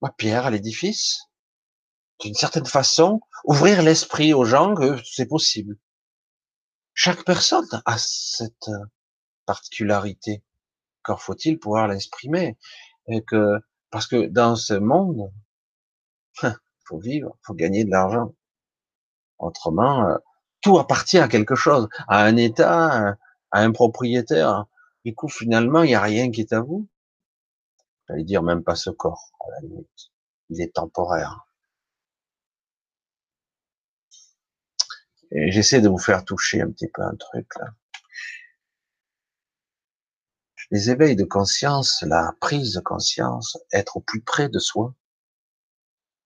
ma 0.00 0.10
pierre 0.10 0.46
à 0.46 0.50
l'édifice? 0.50 1.22
D'une 2.20 2.34
certaine 2.34 2.66
façon, 2.66 3.20
ouvrir 3.44 3.82
l'esprit 3.82 4.32
aux 4.32 4.44
gens 4.44 4.74
que 4.74 4.96
c'est 5.04 5.26
possible. 5.26 5.76
Chaque 6.94 7.24
personne 7.24 7.68
a 7.84 7.98
cette 7.98 8.70
particularité. 9.44 10.42
Encore 11.02 11.20
faut-il 11.20 11.58
pouvoir 11.58 11.88
l'exprimer. 11.88 12.56
Que, 13.28 13.60
parce 13.90 14.06
que 14.06 14.26
dans 14.26 14.56
ce 14.56 14.74
monde, 14.74 15.30
faut 16.86 16.98
vivre, 16.98 17.36
faut 17.42 17.54
gagner 17.54 17.84
de 17.84 17.90
l'argent. 17.90 18.34
Autrement, 19.38 20.08
euh, 20.08 20.16
tout 20.66 20.80
appartient 20.80 21.18
à 21.18 21.28
quelque 21.28 21.54
chose, 21.54 21.88
à 22.08 22.24
un 22.24 22.36
État, 22.36 23.16
à 23.52 23.60
un 23.60 23.70
propriétaire. 23.70 24.66
Du 25.04 25.14
coup, 25.14 25.28
finalement, 25.28 25.84
il 25.84 25.90
n'y 25.90 25.94
a 25.94 26.00
rien 26.00 26.32
qui 26.32 26.40
est 26.40 26.52
à 26.52 26.60
vous. 26.60 26.88
J'allais 28.08 28.24
dire 28.24 28.42
même 28.42 28.64
pas 28.64 28.74
ce 28.74 28.90
corps, 28.90 29.30
à 29.38 29.60
la. 29.62 29.68
Il 30.48 30.60
est 30.60 30.74
temporaire. 30.74 31.46
J'essaie 35.30 35.80
de 35.80 35.88
vous 35.88 35.98
faire 35.98 36.24
toucher 36.24 36.60
un 36.62 36.70
petit 36.72 36.88
peu 36.88 37.02
un 37.02 37.14
truc 37.14 37.46
là. 37.60 37.66
Les 40.72 40.90
éveils 40.90 41.14
de 41.14 41.24
conscience, 41.24 42.02
la 42.02 42.34
prise 42.40 42.74
de 42.74 42.80
conscience, 42.80 43.56
être 43.72 43.98
au 43.98 44.00
plus 44.00 44.20
près 44.20 44.48
de 44.48 44.58
soi, 44.58 44.92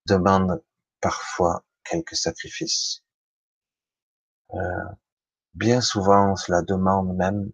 demande 0.07 0.63
parfois 1.03 1.63
quelques 1.85 2.17
sacrifices. 2.17 3.03
Euh, 4.55 4.85
bien 5.55 5.81
souvent, 5.81 6.37
cela 6.37 6.63
demande 6.63 7.17
même, 7.17 7.51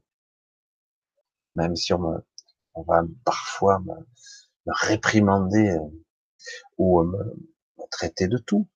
même 1.55 1.77
si 1.77 1.93
on, 1.93 2.23
on 2.75 2.83
va 2.83 3.03
parfois 3.25 3.81
me, 3.81 3.95
réprimander 4.67 5.71
euh, 5.71 6.05
ou 6.79 7.03
me, 7.03 7.37
traiter 7.91 8.29
de 8.29 8.39
tout. 8.39 8.69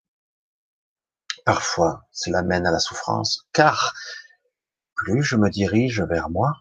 Parfois, 1.44 2.06
cela 2.12 2.42
mène 2.42 2.66
à 2.66 2.70
la 2.70 2.78
souffrance, 2.78 3.48
car 3.52 3.94
plus 4.94 5.22
je 5.22 5.36
me 5.36 5.50
dirige 5.50 6.00
vers 6.02 6.30
moi, 6.30 6.52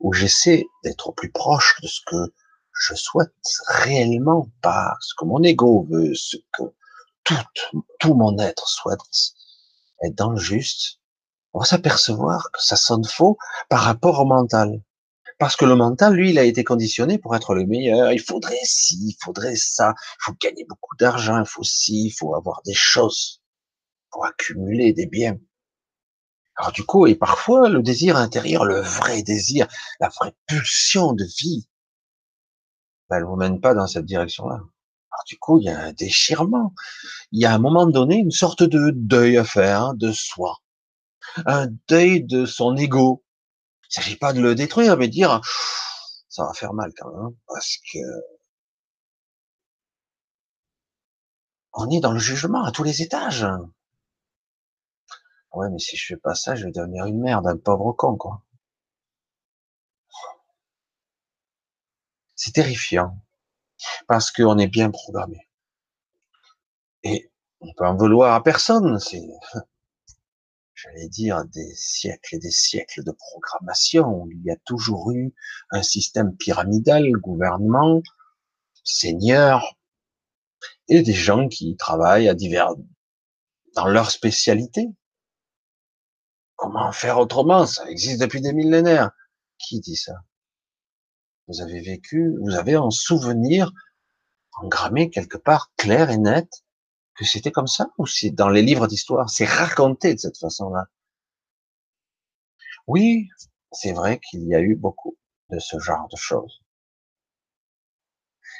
où 0.00 0.12
j'essaie 0.12 0.66
d'être 0.84 1.12
plus 1.12 1.30
proche 1.30 1.80
de 1.82 1.88
ce 1.88 2.00
que 2.06 2.34
je 2.72 2.94
souhaite 2.94 3.32
réellement, 3.66 4.50
pas 4.60 4.96
ce 5.00 5.14
que 5.16 5.24
mon 5.24 5.42
ego 5.42 5.86
veut, 5.90 6.14
ce 6.14 6.36
que 6.52 6.62
tout, 7.24 7.34
tout 7.98 8.14
mon 8.14 8.38
être 8.38 8.68
souhaite, 8.68 9.00
être 10.02 10.14
dans 10.14 10.30
le 10.30 10.38
juste, 10.38 11.00
on 11.52 11.60
va 11.60 11.64
s'apercevoir 11.64 12.50
que 12.52 12.62
ça 12.62 12.76
sonne 12.76 13.04
faux 13.04 13.36
par 13.68 13.80
rapport 13.80 14.20
au 14.20 14.26
mental. 14.26 14.82
Parce 15.38 15.54
que 15.56 15.64
le 15.64 15.76
mental, 15.76 16.14
lui, 16.14 16.30
il 16.30 16.38
a 16.38 16.42
été 16.44 16.64
conditionné 16.64 17.16
pour 17.18 17.36
être 17.36 17.54
le 17.54 17.64
meilleur. 17.64 18.12
Il 18.12 18.20
faudrait 18.20 18.58
ci, 18.64 18.96
il 18.96 19.16
faudrait 19.22 19.56
ça. 19.56 19.94
Il 19.98 20.24
faut 20.24 20.32
gagner 20.40 20.64
beaucoup 20.68 20.96
d'argent, 20.96 21.38
il 21.38 21.46
faut 21.46 21.62
ci, 21.62 22.06
il 22.06 22.10
faut 22.10 22.34
avoir 22.34 22.60
des 22.64 22.74
choses 22.74 23.40
pour 24.10 24.26
accumuler 24.26 24.92
des 24.92 25.06
biens. 25.06 25.38
Alors 26.56 26.72
du 26.72 26.84
coup, 26.84 27.06
et 27.06 27.14
parfois, 27.14 27.68
le 27.68 27.82
désir 27.82 28.16
intérieur, 28.16 28.64
le 28.64 28.80
vrai 28.80 29.22
désir, 29.22 29.68
la 30.00 30.08
vraie 30.08 30.34
pulsion 30.46 31.12
de 31.12 31.24
vie, 31.24 31.68
ben, 33.08 33.18
elle 33.18 33.24
vous 33.24 33.36
mène 33.36 33.60
pas 33.60 33.74
dans 33.74 33.86
cette 33.86 34.06
direction-là. 34.06 34.60
Alors 35.18 35.24
du 35.26 35.38
coup, 35.38 35.58
il 35.58 35.64
y 35.64 35.68
a 35.68 35.80
un 35.80 35.92
déchirement. 35.92 36.74
Il 37.32 37.40
y 37.40 37.46
a 37.46 37.52
à 37.52 37.56
un 37.56 37.58
moment 37.58 37.86
donné 37.86 38.16
une 38.16 38.30
sorte 38.30 38.62
de 38.62 38.92
deuil 38.94 39.36
à 39.38 39.44
faire 39.44 39.94
de 39.94 40.12
soi, 40.12 40.58
un 41.46 41.68
deuil 41.88 42.24
de 42.24 42.46
son 42.46 42.76
ego. 42.76 43.24
Il 43.90 43.94
s'agit 43.94 44.16
pas 44.16 44.32
de 44.32 44.40
le 44.40 44.54
détruire, 44.54 44.96
mais 44.96 45.08
de 45.08 45.12
dire 45.12 45.40
ça 46.28 46.44
va 46.44 46.54
faire 46.54 46.74
mal 46.74 46.92
quand 46.98 47.10
même, 47.10 47.26
hein, 47.26 47.34
parce 47.48 47.78
que 47.92 47.98
on 51.72 51.88
est 51.88 52.00
dans 52.00 52.12
le 52.12 52.18
jugement 52.18 52.62
à 52.64 52.72
tous 52.72 52.82
les 52.84 53.00
étages. 53.00 53.46
Ouais, 55.52 55.68
mais 55.70 55.78
si 55.78 55.94
je 55.94 56.06
fais 56.06 56.16
pas 56.16 56.34
ça, 56.34 56.54
je 56.54 56.64
vais 56.64 56.72
devenir 56.72 57.04
une 57.04 57.20
merde, 57.20 57.46
un 57.46 57.58
pauvre 57.58 57.92
con, 57.92 58.16
quoi. 58.16 58.42
C'est 62.36 62.52
terrifiant. 62.54 63.20
Parce 64.06 64.30
qu'on 64.30 64.58
est 64.58 64.68
bien 64.68 64.90
programmé. 64.90 65.48
Et 67.02 67.30
on 67.60 67.72
peut 67.74 67.86
en 67.86 67.96
vouloir 67.96 68.34
à 68.34 68.42
personne. 68.42 68.98
C'est, 68.98 69.26
j'allais 70.74 71.08
dire, 71.08 71.44
des 71.46 71.74
siècles 71.74 72.36
et 72.36 72.38
des 72.38 72.50
siècles 72.50 73.04
de 73.04 73.12
programmation. 73.12 74.26
Il 74.30 74.42
y 74.44 74.50
a 74.50 74.56
toujours 74.64 75.10
eu 75.12 75.34
un 75.70 75.82
système 75.82 76.36
pyramidal, 76.36 77.10
gouvernement, 77.12 78.02
seigneur, 78.84 79.76
et 80.88 81.02
des 81.02 81.12
gens 81.12 81.48
qui 81.48 81.76
travaillent 81.76 82.28
à 82.28 82.34
divers, 82.34 82.74
dans 83.74 83.86
leur 83.86 84.10
spécialité. 84.10 84.88
Comment 86.56 86.90
faire 86.92 87.18
autrement? 87.18 87.66
Ça 87.66 87.88
existe 87.90 88.20
depuis 88.20 88.40
des 88.40 88.52
millénaires. 88.52 89.12
Qui 89.58 89.80
dit 89.80 89.96
ça? 89.96 90.14
Vous 91.48 91.62
avez 91.62 91.80
vécu, 91.80 92.36
vous 92.42 92.54
avez 92.54 92.74
un 92.74 92.90
souvenir 92.90 93.72
engrammé 94.52 95.10
quelque 95.10 95.38
part, 95.38 95.72
clair 95.76 96.10
et 96.10 96.18
net, 96.18 96.64
que 97.14 97.24
c'était 97.24 97.50
comme 97.50 97.66
ça 97.66 97.90
Ou 97.98 98.06
c'est 98.06 98.30
dans 98.30 98.50
les 98.50 98.62
livres 98.62 98.86
d'histoire? 98.86 99.30
C'est 99.30 99.46
raconté 99.46 100.14
de 100.14 100.18
cette 100.20 100.38
façon-là 100.38 100.86
Oui, 102.86 103.28
c'est 103.72 103.92
vrai 103.92 104.20
qu'il 104.20 104.44
y 104.44 104.54
a 104.54 104.60
eu 104.60 104.76
beaucoup 104.76 105.16
de 105.50 105.58
ce 105.58 105.78
genre 105.78 106.08
de 106.08 106.16
choses. 106.16 106.62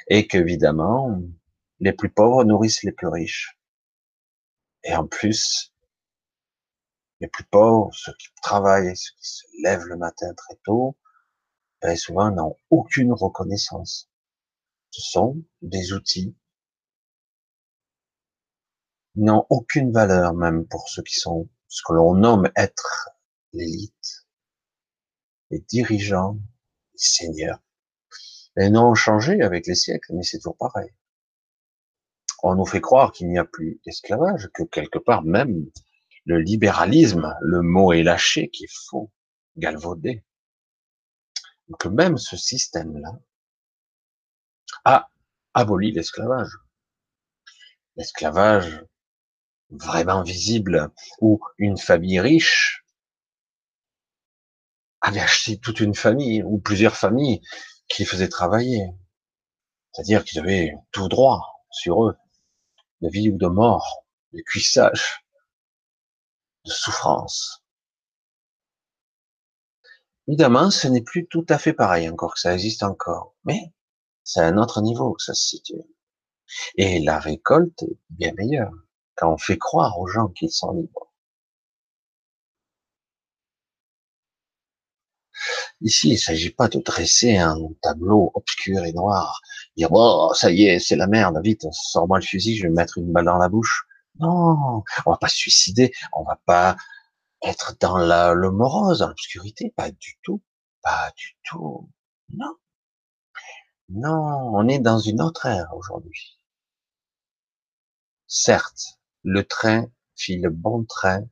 Et 0.07 0.27
qu'évidemment, 0.27 1.21
les 1.79 1.93
plus 1.93 2.09
pauvres 2.09 2.43
nourrissent 2.43 2.83
les 2.83 2.91
plus 2.91 3.07
riches. 3.07 3.57
Et 4.83 4.95
en 4.95 5.05
plus, 5.05 5.73
les 7.21 7.27
plus 7.27 7.43
pauvres, 7.43 7.93
ceux 7.93 8.13
qui 8.13 8.29
travaillent, 8.41 8.95
ceux 8.95 9.13
qui 9.19 9.29
se 9.29 9.43
lèvent 9.61 9.85
le 9.85 9.97
matin 9.97 10.33
très 10.33 10.55
tôt, 10.63 10.97
ben 11.81 11.95
souvent 11.95 12.31
n'ont 12.31 12.55
aucune 12.69 13.13
reconnaissance. 13.13 14.09
Ce 14.91 15.01
sont 15.01 15.43
des 15.61 15.93
outils. 15.93 16.35
Ils 19.15 19.23
n'ont 19.23 19.45
aucune 19.49 19.91
valeur 19.91 20.33
même 20.33 20.67
pour 20.67 20.89
ceux 20.89 21.03
qui 21.03 21.19
sont 21.19 21.49
ce 21.67 21.81
que 21.85 21.93
l'on 21.93 22.15
nomme 22.15 22.49
être 22.55 23.09
l'élite, 23.53 24.27
les 25.51 25.59
dirigeants, 25.59 26.39
les 26.93 26.99
seigneurs. 26.99 27.59
Les 28.55 28.69
noms 28.69 28.89
ont 28.89 28.95
changé 28.95 29.41
avec 29.41 29.67
les 29.67 29.75
siècles, 29.75 30.13
mais 30.13 30.23
c'est 30.23 30.37
toujours 30.37 30.57
pareil. 30.57 30.89
On 32.41 32.55
nous 32.55 32.65
fait 32.65 32.81
croire 32.81 33.11
qu'il 33.11 33.27
n'y 33.29 33.37
a 33.37 33.45
plus 33.45 33.79
d'esclavage, 33.85 34.49
que 34.53 34.63
quelque 34.63 34.99
part 34.99 35.23
même 35.23 35.69
le 36.25 36.39
libéralisme, 36.39 37.35
le 37.41 37.61
mot 37.61 37.91
est 37.91 38.03
lâché, 38.03 38.49
qui 38.49 38.65
est 38.65 38.73
faux, 38.87 39.11
galvaudé. 39.57 40.23
Que 41.77 41.87
même 41.87 42.17
ce 42.17 42.35
système-là 42.35 43.11
a 44.85 45.09
aboli 45.53 45.91
l'esclavage. 45.91 46.51
L'esclavage 47.95 48.83
vraiment 49.69 50.23
visible, 50.23 50.91
où 51.21 51.39
une 51.57 51.77
famille 51.77 52.19
riche 52.19 52.83
avait 55.01 55.19
acheté 55.19 55.59
toute 55.59 55.79
une 55.79 55.95
famille, 55.95 56.43
ou 56.43 56.59
plusieurs 56.59 56.95
familles, 56.95 57.41
qui 57.87 58.01
les 58.01 58.05
faisaient 58.07 58.29
travailler. 58.29 58.87
C'est-à-dire 59.91 60.23
qu'ils 60.23 60.39
avaient 60.39 60.73
tout 60.91 61.07
droit 61.07 61.65
sur 61.71 62.03
eux, 62.05 62.17
de 63.01 63.09
vie 63.09 63.29
ou 63.29 63.37
de 63.37 63.47
mort, 63.47 64.05
de 64.33 64.41
cuissage 64.41 65.23
de 66.65 66.71
souffrance. 66.71 67.63
Évidemment, 70.29 70.69
ce 70.69 70.87
n'est 70.87 71.01
plus 71.01 71.25
tout 71.27 71.45
à 71.49 71.57
fait 71.57 71.73
pareil, 71.73 72.07
encore 72.07 72.35
que 72.35 72.39
ça 72.39 72.53
existe 72.53 72.83
encore, 72.83 73.33
mais 73.45 73.73
c'est 74.23 74.41
à 74.41 74.45
un 74.45 74.57
autre 74.59 74.79
niveau 74.83 75.13
que 75.13 75.23
ça 75.23 75.33
se 75.33 75.47
situe. 75.57 75.81
Et 76.75 76.99
la 76.99 77.17
récolte 77.17 77.81
est 77.81 77.97
bien 78.11 78.31
meilleure 78.37 78.71
quand 79.15 79.33
on 79.33 79.37
fait 79.39 79.57
croire 79.57 79.97
aux 79.99 80.05
gens 80.05 80.27
qu'ils 80.27 80.51
sont 80.51 80.71
libres. 80.73 81.11
Ici, 85.81 86.09
il 86.09 86.13
ne 86.13 86.17
s'agit 86.17 86.51
pas 86.51 86.67
de 86.67 86.77
dresser 86.79 87.37
un 87.37 87.57
tableau 87.81 88.29
obscur 88.35 88.85
et 88.85 88.93
noir, 88.93 89.41
dire 89.77 89.89
oh 89.91 90.31
ça 90.35 90.51
y 90.51 90.65
est, 90.65 90.79
c'est 90.79 90.95
la 90.95 91.07
merde, 91.07 91.39
vite, 91.43 91.65
sors-moi 91.71 92.19
le 92.19 92.25
fusil, 92.25 92.55
je 92.55 92.67
vais 92.67 92.69
mettre 92.73 92.99
une 92.99 93.11
balle 93.11 93.25
dans 93.25 93.39
la 93.39 93.49
bouche. 93.49 93.87
Non, 94.19 94.83
on 95.07 95.11
va 95.11 95.17
pas 95.17 95.27
se 95.27 95.37
suicider, 95.37 95.91
on 96.13 96.23
va 96.23 96.39
pas 96.45 96.75
être 97.43 97.75
dans 97.79 97.97
la, 97.97 98.33
le 98.33 98.51
morose, 98.51 98.99
dans 98.99 99.07
l'obscurité, 99.07 99.73
pas 99.75 99.91
du 99.91 100.19
tout, 100.23 100.43
pas 100.81 101.11
du 101.15 101.37
tout. 101.43 101.89
Non. 102.29 102.55
Non, 103.89 104.51
on 104.53 104.67
est 104.67 104.79
dans 104.79 104.99
une 104.99 105.21
autre 105.21 105.45
ère 105.47 105.73
aujourd'hui. 105.75 106.39
Certes, 108.27 108.99
le 109.23 109.45
train 109.47 109.87
file 110.15 110.49
bon 110.49 110.85
train 110.85 111.23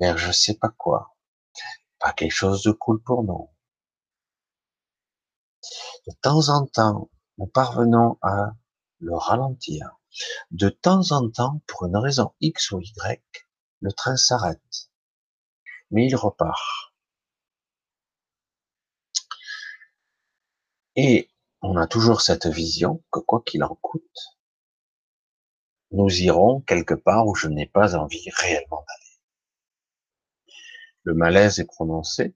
vers 0.00 0.16
je 0.16 0.32
sais 0.32 0.54
pas 0.54 0.70
quoi. 0.70 1.14
Pas 1.98 2.12
quelque 2.12 2.32
chose 2.32 2.62
de 2.62 2.72
cool 2.72 3.02
pour 3.02 3.22
nous. 3.22 3.50
De 6.06 6.12
temps 6.22 6.48
en 6.48 6.66
temps, 6.66 7.10
nous 7.38 7.46
parvenons 7.46 8.18
à 8.22 8.52
le 8.98 9.14
ralentir. 9.14 10.00
De 10.50 10.68
temps 10.68 11.12
en 11.12 11.30
temps, 11.30 11.60
pour 11.66 11.86
une 11.86 11.96
raison 11.96 12.34
X 12.40 12.72
ou 12.72 12.80
Y, 12.80 13.22
le 13.80 13.92
train 13.92 14.16
s'arrête. 14.16 14.90
Mais 15.92 16.06
il 16.06 16.16
repart. 16.16 16.92
Et 20.96 21.30
on 21.62 21.76
a 21.76 21.86
toujours 21.86 22.20
cette 22.20 22.46
vision 22.46 23.04
que 23.12 23.20
quoi 23.20 23.42
qu'il 23.46 23.62
en 23.62 23.76
coûte, 23.76 24.38
nous 25.92 26.10
irons 26.22 26.60
quelque 26.62 26.94
part 26.94 27.26
où 27.26 27.34
je 27.34 27.48
n'ai 27.48 27.66
pas 27.66 27.94
envie 27.94 28.28
réellement 28.30 28.84
d'aller. 28.88 29.20
Le 31.04 31.14
malaise 31.14 31.60
est 31.60 31.66
prononcé 31.66 32.34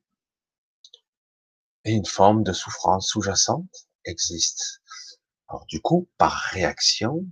et 1.85 1.93
une 1.93 2.07
forme 2.07 2.43
de 2.43 2.53
souffrance 2.53 3.09
sous-jacente 3.09 3.89
existe. 4.05 4.83
Alors 5.49 5.67
du 5.67 5.81
coup, 5.81 6.09
par 6.19 6.33
réaction, 6.33 7.25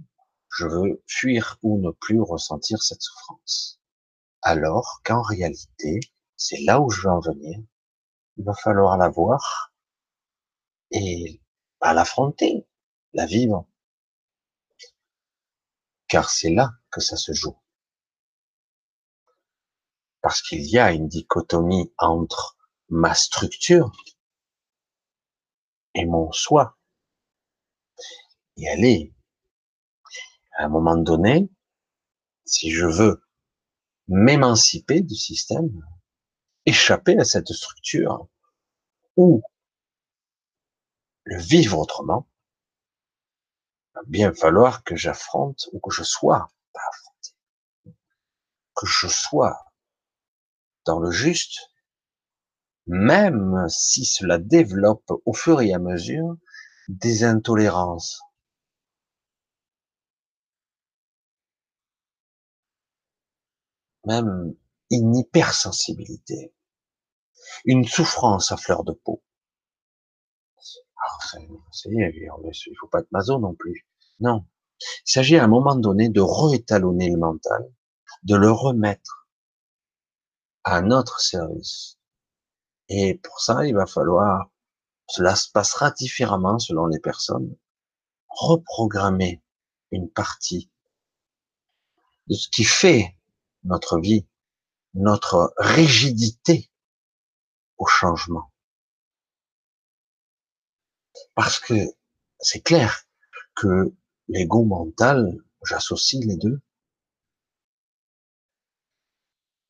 je 0.48 0.66
veux 0.66 1.02
fuir 1.06 1.58
ou 1.62 1.80
ne 1.80 1.90
plus 1.90 2.20
ressentir 2.20 2.82
cette 2.82 3.02
souffrance. 3.02 3.80
Alors 4.42 5.00
qu'en 5.04 5.22
réalité, 5.22 6.00
c'est 6.36 6.60
là 6.60 6.80
où 6.80 6.90
je 6.90 7.02
veux 7.02 7.10
en 7.10 7.20
venir. 7.20 7.58
Il 8.36 8.44
va 8.44 8.54
falloir 8.54 8.96
la 8.96 9.08
voir 9.08 9.72
et 10.90 11.40
pas 11.78 11.92
l'affronter, 11.92 12.66
la 13.12 13.26
vivre. 13.26 13.66
Car 16.08 16.30
c'est 16.30 16.50
là 16.50 16.72
que 16.90 17.00
ça 17.00 17.16
se 17.16 17.32
joue. 17.32 17.56
Parce 20.20 20.42
qu'il 20.42 20.64
y 20.64 20.78
a 20.78 20.92
une 20.92 21.08
dichotomie 21.08 21.92
entre 21.98 22.56
ma 22.88 23.14
structure 23.14 23.92
et 25.94 26.06
mon 26.06 26.32
soi. 26.32 26.76
Et 28.56 28.64
est 28.64 29.12
à 30.56 30.64
un 30.64 30.68
moment 30.68 30.96
donné, 30.96 31.50
si 32.44 32.70
je 32.70 32.86
veux 32.86 33.24
m'émanciper 34.06 35.00
du 35.00 35.14
système, 35.14 35.84
échapper 36.66 37.18
à 37.18 37.24
cette 37.24 37.52
structure, 37.52 38.28
ou 39.16 39.42
le 41.24 41.38
vivre 41.38 41.78
autrement, 41.78 42.28
il 43.90 43.94
va 43.94 44.02
bien 44.06 44.32
falloir 44.34 44.84
que 44.84 44.96
j'affronte 44.96 45.68
ou 45.72 45.80
que 45.80 45.90
je 45.94 46.02
sois, 46.02 46.48
pas 46.72 46.80
affronté, 46.88 47.96
que 48.74 48.86
je 48.86 49.06
sois 49.08 49.64
dans 50.84 51.00
le 51.00 51.10
juste, 51.10 51.70
même 52.86 53.66
si 53.68 54.04
cela 54.04 54.38
développe 54.38 55.10
au 55.24 55.32
fur 55.32 55.60
et 55.60 55.72
à 55.72 55.78
mesure 55.78 56.36
des 56.88 57.24
intolérances, 57.24 58.20
même 64.04 64.54
une 64.90 65.16
hypersensibilité, 65.16 66.53
une 67.64 67.84
souffrance 67.84 68.52
à 68.52 68.56
fleur 68.56 68.84
de 68.84 68.92
peau. 68.92 69.22
Alors, 70.96 71.20
il 71.36 72.76
faut 72.80 72.88
pas 72.88 73.00
être 73.00 73.12
maso 73.12 73.38
non 73.38 73.54
plus. 73.54 73.86
Non. 74.20 74.46
Il 74.80 75.10
s'agit 75.10 75.36
à 75.36 75.44
un 75.44 75.48
moment 75.48 75.76
donné 75.76 76.08
de 76.08 76.20
réétalonner 76.20 77.10
le 77.10 77.18
mental, 77.18 77.72
de 78.22 78.36
le 78.36 78.50
remettre 78.50 79.28
à 80.64 80.80
notre 80.80 81.20
service. 81.20 81.98
Et 82.88 83.14
pour 83.22 83.40
ça, 83.40 83.66
il 83.66 83.74
va 83.74 83.86
falloir, 83.86 84.50
cela 85.08 85.36
se 85.36 85.50
passera 85.50 85.90
différemment 85.90 86.58
selon 86.58 86.86
les 86.86 87.00
personnes, 87.00 87.56
reprogrammer 88.28 89.42
une 89.90 90.10
partie 90.10 90.70
de 92.26 92.34
ce 92.34 92.48
qui 92.48 92.64
fait 92.64 93.16
notre 93.64 93.98
vie, 93.98 94.26
notre 94.94 95.54
rigidité 95.58 96.70
au 97.78 97.86
changement. 97.86 98.50
Parce 101.34 101.58
que 101.60 101.74
c'est 102.40 102.60
clair 102.60 103.04
que 103.54 103.92
l'ego 104.28 104.64
mental, 104.64 105.36
j'associe 105.64 106.24
les 106.24 106.36
deux. 106.36 106.60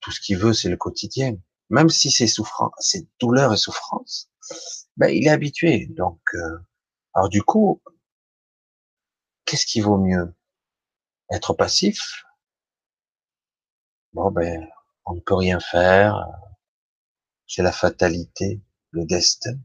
Tout 0.00 0.10
ce 0.10 0.20
qu'il 0.20 0.38
veut, 0.38 0.52
c'est 0.52 0.68
le 0.68 0.76
quotidien. 0.76 1.36
Même 1.70 1.88
si 1.88 2.10
c'est 2.10 2.26
souffrant, 2.26 2.72
c'est 2.78 3.06
douleur 3.18 3.52
et 3.54 3.56
souffrance, 3.56 4.30
ben, 4.96 5.08
il 5.08 5.26
est 5.26 5.30
habitué. 5.30 5.86
Donc, 5.86 6.20
euh, 6.34 6.58
alors 7.14 7.28
du 7.28 7.42
coup, 7.42 7.82
qu'est-ce 9.44 9.66
qui 9.66 9.80
vaut 9.80 9.98
mieux? 9.98 10.34
Être 11.30 11.54
passif? 11.54 12.24
Bon, 14.12 14.30
ben, 14.30 14.66
on 15.06 15.14
ne 15.14 15.20
peut 15.20 15.34
rien 15.34 15.58
faire. 15.60 16.26
C'est 17.54 17.62
la 17.62 17.70
fatalité. 17.70 18.60
le 18.90 19.04
destin. 19.04 19.56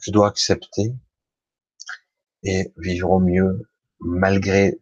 Je 0.00 0.10
dois 0.10 0.26
accepter 0.26 0.92
et 2.42 2.72
vivre 2.76 3.12
au 3.12 3.20
mieux 3.20 3.70
malgré 4.00 4.80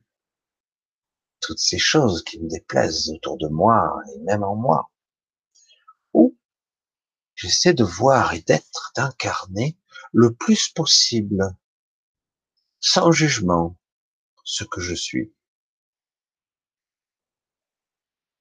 toutes 1.41 1.59
ces 1.59 1.77
choses 1.77 2.25
qui 2.25 2.41
me 2.41 2.49
déplaisent 2.49 3.11
autour 3.11 3.37
de 3.37 3.49
moi 3.49 3.95
et 4.15 4.21
même 4.21 4.43
en 4.43 4.57
moi. 4.57 4.91
Ou 6.15 6.39
j'essaie 7.35 7.75
de 7.75 7.85
voir 7.85 8.33
et 8.33 8.41
d'être, 8.41 8.93
d'incarner 8.97 9.79
le 10.15 10.35
plus 10.35 10.71
possible, 10.71 11.45
sans 12.81 13.13
jugement, 13.13 13.77
ce 14.45 14.65
que 14.65 14.81
je 14.81 14.95
suis. 14.95 15.35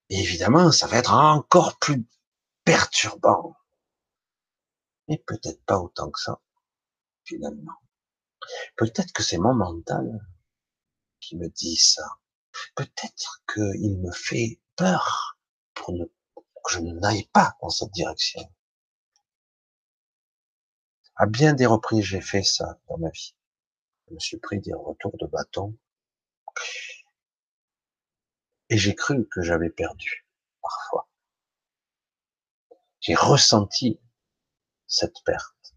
Évidemment, 0.07 0.71
ça 0.71 0.87
va 0.87 0.99
être 0.99 1.13
encore 1.13 1.77
plus 1.79 2.07
perturbant. 2.65 3.55
Mais 5.07 5.17
peut-être 5.19 5.63
pas 5.65 5.79
autant 5.79 6.11
que 6.11 6.19
ça, 6.19 6.41
finalement. 7.23 7.75
Peut-être 8.75 9.13
que 9.13 9.23
c'est 9.23 9.37
mon 9.37 9.53
mental 9.53 10.27
qui 11.19 11.37
me 11.37 11.47
dit 11.47 11.77
ça. 11.77 12.03
Peut-être 12.75 13.43
qu'il 13.53 13.99
me 13.99 14.11
fait 14.11 14.59
peur 14.75 15.37
pour 15.73 15.93
ne, 15.93 16.05
que 16.05 16.71
je 16.71 16.79
n'aille 16.79 17.27
pas 17.27 17.55
dans 17.61 17.69
cette 17.69 17.91
direction. 17.91 18.41
À 21.15 21.27
bien 21.27 21.53
des 21.53 21.65
reprises, 21.65 22.03
j'ai 22.03 22.21
fait 22.21 22.43
ça 22.43 22.79
dans 22.89 22.97
ma 22.97 23.09
vie. 23.09 23.35
Je 24.07 24.13
me 24.13 24.19
suis 24.19 24.37
pris 24.37 24.59
des 24.59 24.73
retours 24.73 25.15
de 25.17 25.27
bâton. 25.27 25.77
Et 28.69 28.77
j'ai 28.77 28.95
cru 28.95 29.27
que 29.29 29.41
j'avais 29.41 29.69
perdu, 29.69 30.27
parfois. 30.61 31.04
J'ai 33.05 33.13
ressenti 33.13 33.99
cette 34.87 35.23
perte. 35.23 35.75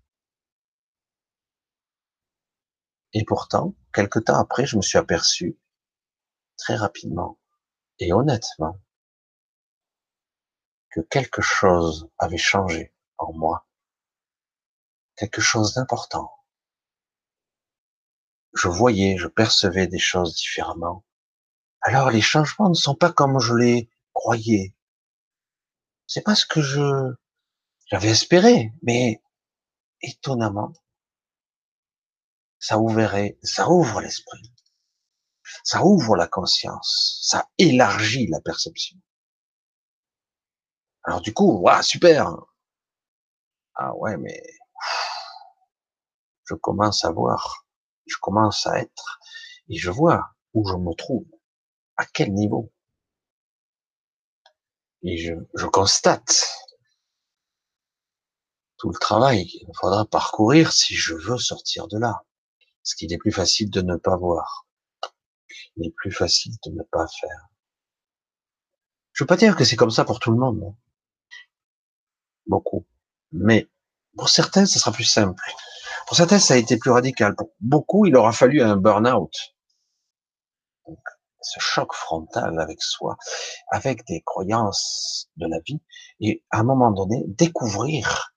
Et 3.12 3.23
pourtant, 3.27 3.75
quelque 3.93 4.19
temps 4.19 4.38
après, 4.38 4.64
je 4.64 4.79
me 4.79 4.81
suis 4.81 4.97
aperçu, 4.97 5.59
très 6.57 6.75
rapidement 6.75 7.38
et 7.99 8.14
honnêtement, 8.14 8.81
que 10.88 11.03
quelque 11.03 11.43
chose 11.43 12.09
avait 12.17 12.38
changé 12.38 12.95
en 13.19 13.35
moi. 13.35 13.69
Quelque 15.14 15.43
chose 15.43 15.75
d'important. 15.75 16.33
Je 18.55 18.69
voyais, 18.69 19.19
je 19.19 19.29
percevais 19.29 19.87
des 19.87 19.99
choses 19.99 20.35
différemment. 20.35 21.05
Alors 21.83 22.11
les 22.11 22.23
changements 22.23 22.71
ne 22.71 22.75
sont 22.75 22.95
pas 22.95 23.12
comme 23.12 23.38
je 23.38 23.53
les 23.53 23.91
croyais. 24.14 24.75
C'est 26.09 26.23
pas 26.23 26.35
ce 26.35 26.47
que 26.47 26.62
je 26.62 27.12
j'avais 27.90 28.09
espéré, 28.09 28.73
mais 28.83 29.23
étonnamment, 30.01 30.73
ça 32.59 32.79
ouvrait, 32.79 33.38
ça 33.42 33.68
ouvre 33.68 34.01
l'esprit, 34.01 34.53
ça 35.64 35.85
ouvre 35.85 36.16
la 36.16 36.27
conscience, 36.27 37.21
ça 37.23 37.49
élargit 37.59 38.27
la 38.27 38.40
perception. 38.40 38.97
Alors 41.05 41.21
du 41.21 41.35
coup, 41.35 41.61
waouh, 41.61 41.83
super. 41.83 42.35
Ah 43.75 43.94
ouais, 43.97 44.16
mais 44.16 44.42
je 46.47 46.55
commence 46.55 47.05
à 47.05 47.11
voir, 47.11 47.66
je 48.07 48.16
commence 48.23 48.66
à 48.66 48.81
être, 48.81 49.21
et 49.68 49.77
je 49.77 49.90
vois 49.90 50.31
où 50.55 50.66
je 50.66 50.77
me 50.77 50.94
trouve, 50.94 51.27
à 51.99 52.07
quel 52.07 52.33
niveau. 52.33 52.73
Et 55.03 55.17
je, 55.17 55.67
constate 55.67 56.47
tout 58.77 58.91
le 58.91 58.99
travail 58.99 59.47
qu'il 59.47 59.67
faudra 59.81 60.05
parcourir 60.05 60.73
si 60.73 60.95
je 60.95 61.15
veux 61.15 61.39
sortir 61.39 61.89
de 61.89 61.99
là. 61.99 62.25
Ce 62.83 62.97
qu'il 62.97 63.13
est 63.13 63.19
plus 63.19 63.33
facile 63.33 63.71
de 63.71 63.81
ne 63.83 63.97
pas 63.97 64.17
voir. 64.17 64.67
Il 65.77 65.87
est 65.87 65.95
plus 65.97 66.11
facile 66.11 66.55
de 66.65 66.71
ne 66.71 66.83
pas 66.83 67.07
faire. 67.21 67.49
Je 69.13 69.25
veux 69.25 69.27
pas 69.27 69.37
dire 69.37 69.57
que 69.57 69.65
c'est 69.65 69.77
comme 69.77 69.91
ça 69.91 70.05
pour 70.05 70.21
tout 70.21 70.31
le 70.31 70.39
monde. 70.39 70.63
Hein. 70.65 70.75
Beaucoup. 72.47 72.87
Mais 73.33 73.69
pour 74.17 74.29
certains, 74.29 74.67
ce 74.67 74.79
sera 74.79 74.93
plus 74.93 75.05
simple. 75.05 75.43
Pour 76.07 76.17
certains, 76.17 76.39
ça 76.39 76.55
a 76.55 76.57
été 76.57 76.79
plus 76.79 76.91
radical. 76.91 77.35
Pour 77.37 77.53
beaucoup, 77.61 78.07
il 78.07 78.17
aura 78.17 78.33
fallu 78.33 78.63
un 78.63 78.77
burn-out. 78.77 79.33
Ce 81.49 81.61
choc 81.61 81.95
frontal 81.95 82.61
avec 82.61 82.83
soi, 82.83 83.17
avec 83.71 84.05
des 84.07 84.21
croyances 84.21 85.31
de 85.37 85.47
la 85.47 85.59
vie, 85.61 85.81
et 86.21 86.45
à 86.51 86.59
un 86.59 86.63
moment 86.63 86.91
donné, 86.91 87.25
découvrir 87.27 88.35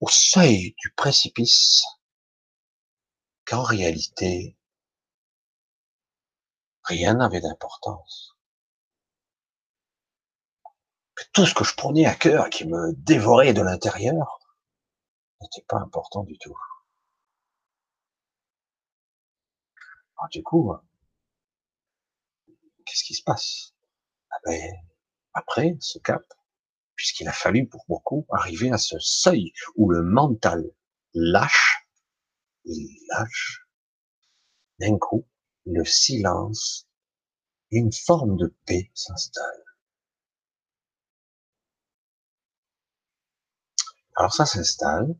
au 0.00 0.08
seuil 0.08 0.74
du 0.78 0.92
précipice 0.96 1.84
qu'en 3.46 3.62
réalité, 3.62 4.56
rien 6.82 7.14
n'avait 7.14 7.40
d'importance. 7.40 8.36
Tout 11.32 11.46
ce 11.46 11.54
que 11.54 11.62
je 11.62 11.76
prenais 11.76 12.06
à 12.06 12.16
cœur, 12.16 12.50
qui 12.50 12.66
me 12.66 12.92
dévorait 12.94 13.52
de 13.52 13.62
l'intérieur, 13.62 14.40
n'était 15.40 15.64
pas 15.68 15.78
important 15.78 16.24
du 16.24 16.36
tout. 16.38 16.56
Du 20.32 20.42
coup, 20.42 20.74
qu'est-ce 22.88 23.04
qui 23.04 23.14
se 23.14 23.22
passe? 23.22 23.74
Ah 24.30 24.36
ben, 24.46 24.72
Après 25.34 25.76
ce 25.80 25.98
cap, 26.00 26.24
puisqu'il 26.96 27.28
a 27.28 27.32
fallu 27.32 27.68
pour 27.68 27.84
beaucoup 27.88 28.26
arriver 28.30 28.72
à 28.72 28.78
ce 28.78 28.98
seuil 29.00 29.52
où 29.76 29.90
le 29.90 30.02
mental 30.02 30.64
lâche, 31.14 31.86
il 32.64 32.88
lâche, 33.10 33.66
d'un 34.80 34.98
coup, 34.98 35.26
le 35.66 35.84
silence, 35.84 36.88
une 37.70 37.92
forme 37.92 38.36
de 38.36 38.54
paix 38.66 38.90
s'installe. 38.94 39.64
Alors 44.16 44.34
ça 44.34 44.44
s'installe, 44.44 45.16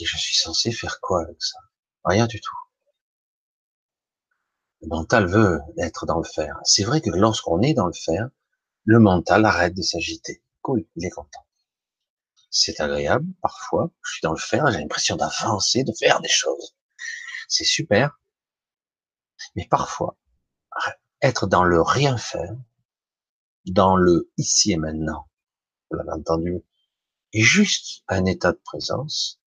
et 0.00 0.04
je 0.06 0.16
suis 0.16 0.36
censé 0.36 0.72
faire 0.72 0.98
quoi 1.02 1.22
avec 1.24 1.42
ça? 1.42 1.58
Rien 2.04 2.26
du 2.26 2.40
tout. 2.40 2.56
Le 4.80 4.88
mental 4.88 5.26
veut 5.26 5.60
être 5.78 6.06
dans 6.06 6.18
le 6.18 6.24
fer. 6.24 6.58
C'est 6.64 6.84
vrai 6.84 7.00
que 7.00 7.10
lorsqu'on 7.10 7.60
est 7.62 7.74
dans 7.74 7.86
le 7.86 7.92
fer, 7.92 8.28
le 8.84 8.98
mental 8.98 9.44
arrête 9.44 9.74
de 9.74 9.82
s'agiter. 9.82 10.42
Cool, 10.62 10.86
il 10.96 11.04
est 11.04 11.10
content. 11.10 11.44
C'est 12.50 12.80
agréable, 12.80 13.26
parfois. 13.42 13.90
Je 14.02 14.12
suis 14.12 14.22
dans 14.22 14.32
le 14.32 14.38
fer, 14.38 14.70
j'ai 14.70 14.78
l'impression 14.78 15.16
d'avancer, 15.16 15.84
de 15.84 15.92
faire 15.92 16.20
des 16.20 16.28
choses. 16.28 16.76
C'est 17.48 17.64
super. 17.64 18.20
Mais 19.56 19.66
parfois, 19.68 20.16
être 21.22 21.46
dans 21.46 21.64
le 21.64 21.82
rien 21.82 22.16
faire, 22.16 22.54
dans 23.66 23.96
le 23.96 24.30
ici 24.36 24.72
et 24.72 24.76
maintenant, 24.76 25.28
vous 25.90 25.96
l'avez 25.96 26.12
entendu, 26.12 26.62
et 27.32 27.42
juste 27.42 28.02
un 28.08 28.24
état 28.24 28.52
de 28.52 28.60
présence, 28.64 29.40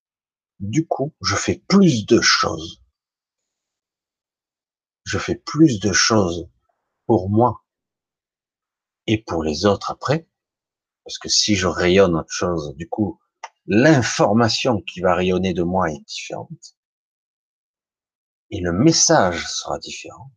du 0.60 0.86
coup, 0.86 1.14
je 1.22 1.36
fais 1.36 1.64
plus 1.68 2.06
de 2.06 2.22
choses. 2.22 2.81
Je 5.12 5.18
fais 5.18 5.36
plus 5.36 5.82
de 5.82 5.92
choses 5.92 6.50
pour 7.06 7.30
moi, 7.30 7.66
et 9.08 9.22
pour 9.22 9.44
les 9.44 9.66
autres 9.66 9.92
après, 9.92 10.26
parce 11.04 11.18
que 11.18 11.28
si 11.28 11.56
je 11.56 11.68
rayonne 11.68 12.16
autre 12.16 12.32
chose, 12.32 12.74
du 12.78 12.88
coup, 12.88 13.20
l'information 13.66 14.82
qui 14.82 15.02
va 15.02 15.14
rayonner 15.14 15.54
de 15.54 15.64
moi 15.64 15.92
est 15.92 16.00
différente, 16.08 16.78
et 18.52 18.62
le 18.62 18.72
message 18.72 19.46
sera 19.50 19.80
différent. 19.80 20.32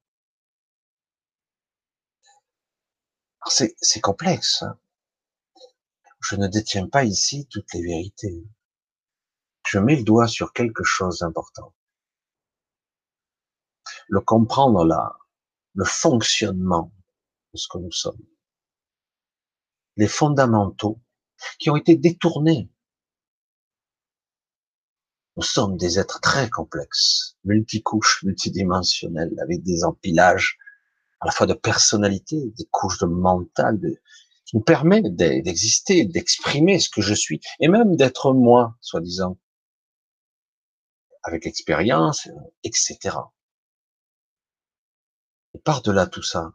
C'est 3.47 4.01
complexe. 4.01 4.63
Hein. 4.63 4.77
Je 6.21 6.35
ne 6.35 6.49
détiens 6.49 6.89
pas 6.89 7.05
ici 7.05 7.47
toutes 7.49 7.73
les 7.75 7.83
vérités. 7.83 8.43
Je 9.69 9.79
mets 9.79 9.95
le 9.95 10.03
doigt 10.03 10.27
sur 10.27 10.53
quelque 10.53 10.83
chose 10.83 11.21
d'important. 11.21 11.73
Le 14.09 14.21
comprendre 14.21 14.85
là, 14.85 15.17
le 15.75 15.85
fonctionnement 15.85 16.93
de 17.53 17.59
ce 17.59 17.69
que 17.69 17.79
nous 17.79 17.93
sommes 17.93 18.25
les 19.97 20.09
fondamentaux 20.09 21.01
qui 21.59 21.71
ont 21.71 21.77
été 21.77 21.97
détournés. 21.97 22.71
Nous 25.37 25.43
sommes 25.43 25.77
des 25.77 25.99
êtres 25.99 26.21
très 26.21 26.49
complexes, 26.49 27.37
multicouches, 27.45 28.23
multidimensionnels, 28.23 29.35
avec 29.41 29.63
des 29.63 29.85
empilages 29.85 30.59
à 31.21 31.27
la 31.27 31.33
fois 31.33 31.47
de 31.47 31.55
personnalité, 31.55 32.53
des 32.57 32.67
couches 32.71 32.99
de 33.01 33.07
mental, 33.07 33.81
qui 34.47 34.57
nous 34.57 34.63
permet 34.63 35.03
d'exister, 35.03 36.05
d'exprimer 36.05 36.79
ce 36.79 36.89
que 36.89 37.01
je 37.01 37.15
suis, 37.15 37.41
et 37.61 37.69
même 37.69 37.97
d'être 37.97 38.33
moi, 38.33 38.77
soi-disant, 38.81 39.39
avec 41.23 41.47
l'expérience, 41.47 42.29
etc. 42.63 43.17
Et 45.55 45.59
par-delà 45.59 46.07
tout 46.07 46.23
ça, 46.23 46.53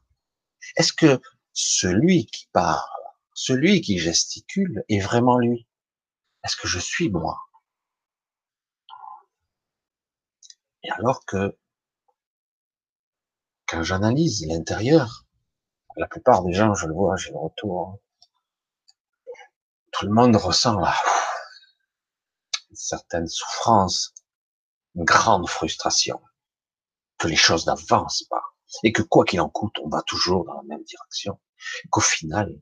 est-ce 0.76 0.94
que 0.94 1.22
celui 1.54 2.26
qui 2.26 2.48
parle 2.52 2.88
celui 3.34 3.80
qui 3.80 3.98
gesticule 4.00 4.84
est 4.90 5.00
vraiment 5.00 5.38
lui? 5.38 5.66
Est-ce 6.44 6.58
que 6.58 6.68
je 6.68 6.78
suis 6.78 7.10
moi? 7.10 7.40
Et 10.84 10.92
alors 10.92 11.26
que 11.26 11.58
quand 13.66 13.82
j'analyse 13.82 14.46
l'intérieur, 14.46 15.26
la 15.96 16.08
plupart 16.08 16.44
des 16.44 16.52
gens, 16.52 16.74
je 16.76 16.86
le 16.88 16.94
vois, 16.94 17.16
j'ai 17.16 17.32
le 17.32 17.38
retour, 17.38 18.00
tout 19.94 20.06
le 20.06 20.12
monde 20.12 20.36
ressent 20.36 20.78
là, 20.78 20.94
une 22.70 22.76
certaine 22.76 23.28
souffrance, 23.28 24.14
une 24.96 25.06
grande 25.06 25.48
frustration, 25.48 26.22
que 27.18 27.28
les 27.30 27.38
choses 27.38 27.66
n'avancent 27.68 28.24
pas, 28.24 28.49
et 28.84 28.92
que 28.92 29.02
quoi 29.02 29.26
qu'il 29.26 29.42
en 29.42 29.50
coûte, 29.50 29.78
on 29.84 29.90
va 29.90 30.02
toujours 30.04 30.46
dans 30.46 30.54
la 30.54 30.64
même 30.64 30.84
direction, 30.84 31.40
qu'au 31.90 32.02
final, 32.02 32.62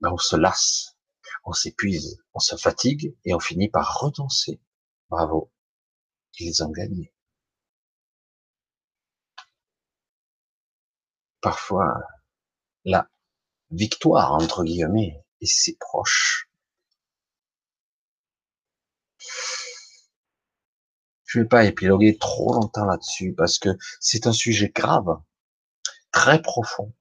ben 0.00 0.10
on 0.12 0.18
se 0.18 0.36
lasse, 0.36 0.96
on 1.44 1.52
s'épuise, 1.52 2.22
on 2.34 2.40
se 2.40 2.56
fatigue, 2.56 3.16
et 3.24 3.34
on 3.34 3.40
finit 3.40 3.68
par 3.68 4.00
renoncer. 4.00 4.60
Bravo, 5.10 5.52
ils 6.38 6.62
ont 6.62 6.70
gagné. 6.70 7.12
Parfois, 11.40 12.00
la 12.84 13.08
victoire, 13.70 14.32
entre 14.32 14.64
guillemets, 14.64 15.24
est 15.40 15.46
si 15.46 15.76
proche. 15.76 16.48
Je 21.32 21.40
vais 21.40 21.46
pas 21.46 21.64
épiloguer 21.64 22.18
trop 22.18 22.52
longtemps 22.52 22.84
là-dessus 22.84 23.32
parce 23.32 23.58
que 23.58 23.70
c'est 24.00 24.26
un 24.26 24.34
sujet 24.34 24.68
grave, 24.68 25.18
très 26.10 26.42
profond, 26.42 26.92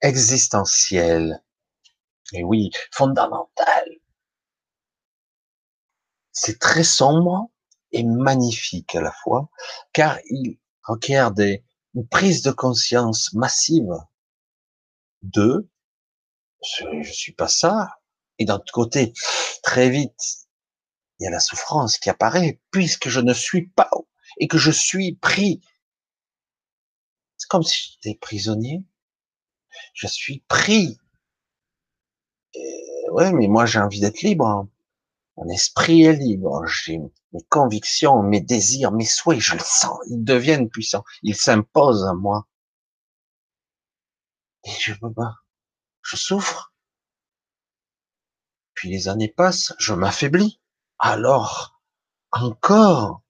existentiel, 0.00 1.44
et 2.32 2.42
oui, 2.42 2.70
fondamental. 2.90 3.88
C'est 6.32 6.58
très 6.58 6.82
sombre 6.82 7.52
et 7.92 8.02
magnifique 8.02 8.96
à 8.96 9.00
la 9.00 9.12
fois, 9.12 9.48
car 9.92 10.18
il 10.28 10.58
requiert 10.82 11.30
des, 11.30 11.64
une 11.94 12.08
prise 12.08 12.42
de 12.42 12.50
conscience 12.50 13.32
massive 13.32 13.94
de 15.22 15.68
je, 16.64 16.84
je 17.02 17.12
suis 17.12 17.32
pas 17.32 17.46
ça, 17.46 18.00
et 18.38 18.44
d'un 18.44 18.56
autre 18.56 18.72
côté, 18.72 19.12
très 19.62 19.88
vite, 19.88 20.47
il 21.18 21.24
y 21.24 21.26
a 21.26 21.30
la 21.30 21.40
souffrance 21.40 21.98
qui 21.98 22.10
apparaît, 22.10 22.60
puisque 22.70 23.08
je 23.08 23.20
ne 23.20 23.34
suis 23.34 23.68
pas, 23.68 23.90
et 24.38 24.48
que 24.48 24.58
je 24.58 24.70
suis 24.70 25.16
pris. 25.16 25.60
C'est 27.36 27.48
comme 27.48 27.62
si 27.62 27.98
j'étais 28.02 28.18
prisonnier. 28.18 28.84
Je 29.94 30.06
suis 30.06 30.40
pris. 30.48 30.98
ouais, 33.10 33.32
mais 33.32 33.48
moi 33.48 33.66
j'ai 33.66 33.80
envie 33.80 34.00
d'être 34.00 34.22
libre. 34.22 34.68
Mon 35.36 35.48
esprit 35.48 36.02
est 36.02 36.14
libre. 36.14 36.66
J'ai 36.66 36.98
mes 36.98 37.42
convictions, 37.48 38.22
mes 38.22 38.40
désirs, 38.40 38.92
mes 38.92 39.04
souhaits, 39.04 39.40
je 39.40 39.54
le 39.54 39.60
sens. 39.60 39.98
Ils 40.08 40.22
deviennent 40.24 40.68
puissants. 40.68 41.04
Ils 41.22 41.36
s'imposent 41.36 42.04
à 42.04 42.14
moi. 42.14 42.48
Et 44.64 44.70
je 44.80 44.94
peux 44.94 45.12
pas. 45.12 45.34
Je 46.02 46.16
souffre. 46.16 46.72
Puis 48.74 48.90
les 48.90 49.08
années 49.08 49.28
passent, 49.28 49.74
je 49.78 49.94
m'affaiblis 49.94 50.60
alors 50.98 51.80
encore 52.32 53.22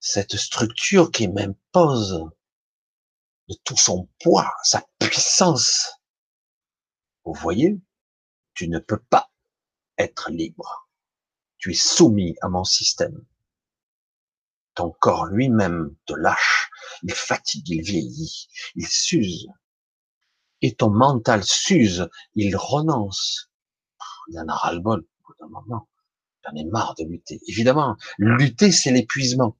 cette 0.00 0.36
structure 0.36 1.10
qui 1.10 1.28
m'impose 1.28 2.30
de 3.48 3.54
tout 3.64 3.76
son 3.76 4.08
poids, 4.20 4.52
sa 4.62 4.84
puissance. 4.98 5.90
Vous 7.24 7.34
voyez, 7.34 7.80
tu 8.54 8.68
ne 8.68 8.78
peux 8.78 8.98
pas 8.98 9.30
être 9.98 10.30
libre. 10.30 10.88
Tu 11.58 11.72
es 11.72 11.74
soumis 11.74 12.36
à 12.40 12.48
mon 12.48 12.64
système. 12.64 13.24
Ton 14.74 14.92
corps 14.92 15.26
lui-même 15.26 15.96
te 16.06 16.14
lâche, 16.14 16.70
il 17.02 17.12
fatigue, 17.12 17.68
il 17.68 17.82
vieillit, 17.82 18.48
il 18.76 18.86
s'use. 18.86 19.48
Et 20.62 20.74
ton 20.74 20.90
mental 20.90 21.42
s'use, 21.42 22.08
il 22.34 22.56
renonce. 22.56 23.50
Il 24.28 24.38
en 24.38 24.48
a 24.48 24.54
ras-le-bol 24.54 25.00
au 25.00 25.26
bout 25.26 25.34
d'un 25.40 25.48
moment. 25.48 25.88
J'en 26.48 26.56
ai 26.56 26.64
marre 26.64 26.94
de 26.94 27.04
lutter. 27.04 27.40
Évidemment, 27.46 27.96
lutter, 28.18 28.72
c'est 28.72 28.90
l'épuisement. 28.90 29.56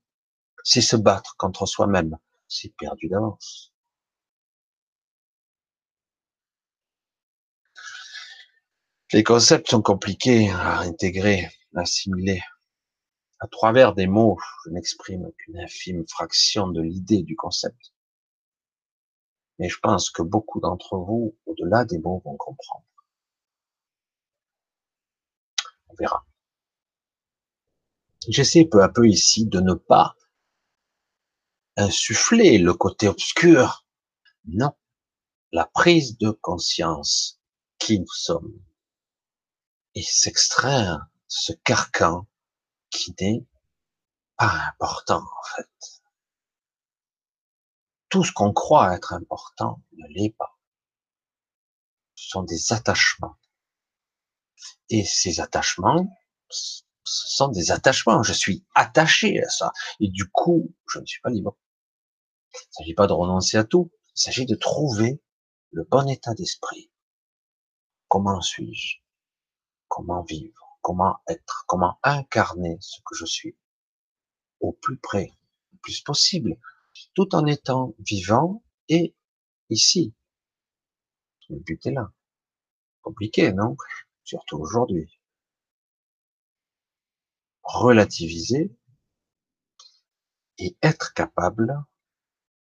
C'est 0.65 0.81
se 0.81 0.97
battre 0.97 1.37
contre 1.37 1.67
soi-même. 1.67 2.17
C'est 2.47 2.75
perdu 2.77 3.09
d'avance. 3.09 3.73
Les 9.13 9.23
concepts 9.23 9.71
sont 9.71 9.83
compliqués 9.83 10.51
à 10.51 10.81
intégrer, 10.81 11.49
à 11.75 11.81
assimiler. 11.81 12.43
À 13.41 13.47
travers 13.49 13.95
des 13.95 14.07
mots, 14.07 14.39
je 14.65 14.71
n'exprime 14.71 15.31
qu'une 15.39 15.59
infime 15.59 16.07
fraction 16.09 16.69
de 16.69 16.83
l'idée 16.83 17.23
du 17.23 17.37
concept. 17.37 17.95
Mais 19.59 19.69
je 19.69 19.79
pense 19.81 20.11
que 20.11 20.23
beaucoup 20.23 20.61
d'entre 20.61 20.97
vous, 20.97 21.37
au-delà 21.47 21.85
des 21.85 21.99
mots, 21.99 22.23
vont 22.25 22.37
comprendre. 22.37 22.85
On 25.89 25.95
verra. 25.95 26.28
J'essaie 28.29 28.67
peu 28.67 28.83
à 28.83 28.91
peu 28.91 29.09
ici 29.09 29.47
de 29.47 29.59
ne 29.59 29.73
pas 29.73 30.15
insuffler 31.77 32.59
le 32.59 32.75
côté 32.75 33.09
obscur. 33.09 33.87
Non. 34.45 34.73
La 35.51 35.65
prise 35.65 36.19
de 36.19 36.31
conscience 36.31 37.41
qui 37.79 38.01
nous 38.01 38.13
sommes 38.13 38.61
et 39.95 40.03
s'extraire 40.03 41.07
ce 41.27 41.55
carcan 41.65 42.27
qui 42.91 43.15
n'est 43.19 43.47
pas 44.37 44.53
important 44.69 45.23
en 45.23 45.57
fait. 45.57 46.03
Tout 48.11 48.25
ce 48.25 48.33
qu'on 48.33 48.53
croit 48.53 48.95
être 48.95 49.15
important 49.15 49.83
ne 49.93 50.07
l'est 50.09 50.37
pas. 50.37 50.59
Ce 52.15 52.29
sont 52.29 52.43
des 52.43 52.75
attachements. 52.75 53.39
Et 54.91 55.05
ces 55.05 55.41
attachements 55.41 56.07
ce 57.09 57.37
sont 57.37 57.49
des 57.49 57.71
attachements. 57.71 58.23
Je 58.23 58.33
suis 58.33 58.65
attaché 58.75 59.43
à 59.43 59.49
ça. 59.49 59.73
Et 60.01 60.09
du 60.09 60.29
coup, 60.31 60.75
je 60.89 60.99
ne 60.99 61.07
suis 61.07 61.21
pas 61.21 61.31
libre. 61.31 61.57
Il 62.53 62.59
ne 62.59 62.73
s'agit 62.73 62.95
pas 62.95 63.07
de 63.07 63.13
renoncer 63.13 63.57
à 63.57 63.65
tout. 63.65 63.91
Il 64.15 64.21
s'agit 64.21 64.47
de 64.47 64.55
trouver 64.55 65.23
le 65.71 65.85
bon 65.85 66.09
état 66.09 66.35
d'esprit. 66.35 66.91
Comment 68.09 68.41
suis-je? 68.41 68.99
Comment 69.89 70.23
vivre? 70.23 70.79
Comment 70.81 71.19
être? 71.29 71.65
Comment 71.67 71.99
incarner 72.03 72.79
ce 72.81 73.01
que 73.05 73.15
je 73.15 73.27
suis 73.27 73.57
au 74.61 74.73
plus 74.73 74.99
près, 74.99 75.31
le 75.73 75.79
plus 75.79 76.01
possible, 76.01 76.59
tout 77.15 77.35
en 77.35 77.47
étant 77.47 77.95
vivant 77.99 78.63
et 78.89 79.15
ici? 79.71 80.15
Le 81.49 81.59
but 81.61 81.87
est 81.87 81.93
là. 81.93 82.13
Compliqué, 83.03 83.53
non? 83.53 83.77
Surtout 84.25 84.59
aujourd'hui 84.59 85.18
relativiser 87.69 88.75
et 90.59 90.77
être 90.83 91.15
capable 91.15 91.85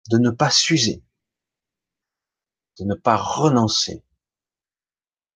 de 0.10 0.18
ne 0.18 0.32
pas 0.32 0.50
s'user, 0.50 1.04
de 2.80 2.86
ne 2.86 2.96
pas 2.96 3.16
renoncer 3.16 4.04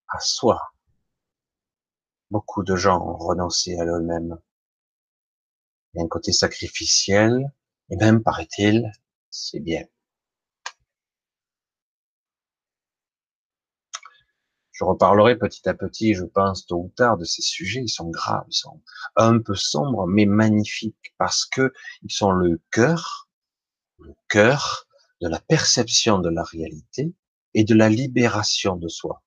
à 0.08 0.20
soi. 0.20 0.74
Beaucoup 2.30 2.64
de 2.64 2.76
gens 2.76 3.00
ont 3.02 3.18
renoncé 3.18 3.78
à 3.78 3.86
eux-mêmes. 3.86 4.40
Il 5.94 6.00
y 6.00 6.02
a 6.02 6.06
un 6.06 6.08
côté 6.08 6.32
sacrificiel, 6.32 7.52
et 7.90 7.98
même, 7.98 8.24
paraît-il, 8.24 8.92
c'est 9.30 9.60
bien. 9.60 9.86
Je 14.82 14.86
reparlerai 14.86 15.38
petit 15.38 15.70
à 15.70 15.76
petit, 15.76 16.16
je 16.16 16.24
pense, 16.24 16.66
tôt 16.66 16.86
ou 16.86 16.92
tard, 16.96 17.16
de 17.16 17.24
ces 17.24 17.44
sujets. 17.44 17.82
Ils 17.84 17.88
sont 17.88 18.10
graves, 18.10 18.48
ils 18.50 18.56
sont 18.56 18.82
un 19.16 19.38
peu 19.38 19.54
sombres, 19.54 20.08
mais 20.08 20.26
magnifiques, 20.26 21.14
parce 21.20 21.46
que 21.46 21.72
ils 22.02 22.12
sont 22.12 22.32
le 22.32 22.60
cœur, 22.72 23.30
le 24.00 24.16
cœur 24.28 24.88
de 25.22 25.28
la 25.28 25.40
perception 25.40 26.18
de 26.18 26.30
la 26.30 26.42
réalité 26.42 27.14
et 27.54 27.64
de 27.64 27.76
la 27.76 27.90
libération 27.90 28.76
de 28.76 28.88
soi. 28.88 29.22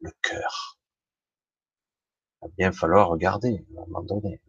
Le 0.00 0.10
cœur. 0.22 0.80
Il 2.42 2.48
va 2.48 2.52
bien 2.58 2.72
falloir 2.72 3.10
regarder 3.10 3.64
à 3.76 3.82
un 3.82 3.86
moment 3.86 4.02
donné. 4.02 4.40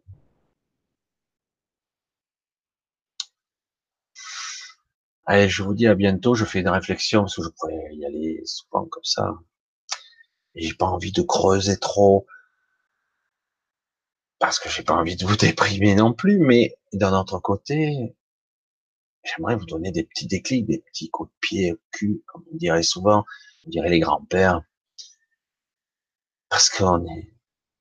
Allez, 5.24 5.48
je 5.48 5.62
vous 5.62 5.74
dis 5.74 5.86
à 5.86 5.94
bientôt. 5.94 6.34
Je 6.34 6.44
fais 6.44 6.60
une 6.60 6.68
réflexion 6.68 7.20
parce 7.20 7.36
que 7.36 7.42
je 7.44 7.48
pourrais 7.50 7.94
y 7.94 8.04
aller 8.04 8.42
souvent 8.44 8.86
comme 8.86 9.04
ça 9.04 9.32
j'ai 10.54 10.74
pas 10.74 10.86
envie 10.86 11.12
de 11.12 11.22
creuser 11.22 11.78
trop 11.78 12.26
parce 14.38 14.58
que 14.58 14.68
j'ai 14.68 14.82
pas 14.82 14.94
envie 14.94 15.16
de 15.16 15.24
vous 15.26 15.36
déprimer 15.36 15.94
non 15.94 16.12
plus, 16.12 16.38
mais 16.38 16.76
d'un 16.92 17.18
autre 17.18 17.38
côté, 17.38 18.16
j'aimerais 19.24 19.56
vous 19.56 19.66
donner 19.66 19.92
des 19.92 20.04
petits 20.04 20.26
déclics, 20.26 20.66
des 20.66 20.78
petits 20.80 21.10
coups 21.10 21.30
de 21.30 21.36
pied 21.40 21.72
au 21.72 21.78
cul, 21.92 22.22
comme 22.26 22.44
on 22.52 22.56
dirait 22.56 22.82
souvent, 22.82 23.24
on 23.66 23.70
dirait 23.70 23.88
les 23.90 24.00
grands-pères, 24.00 24.62
parce 26.48 26.70
qu'on 26.70 27.06
est, 27.06 27.32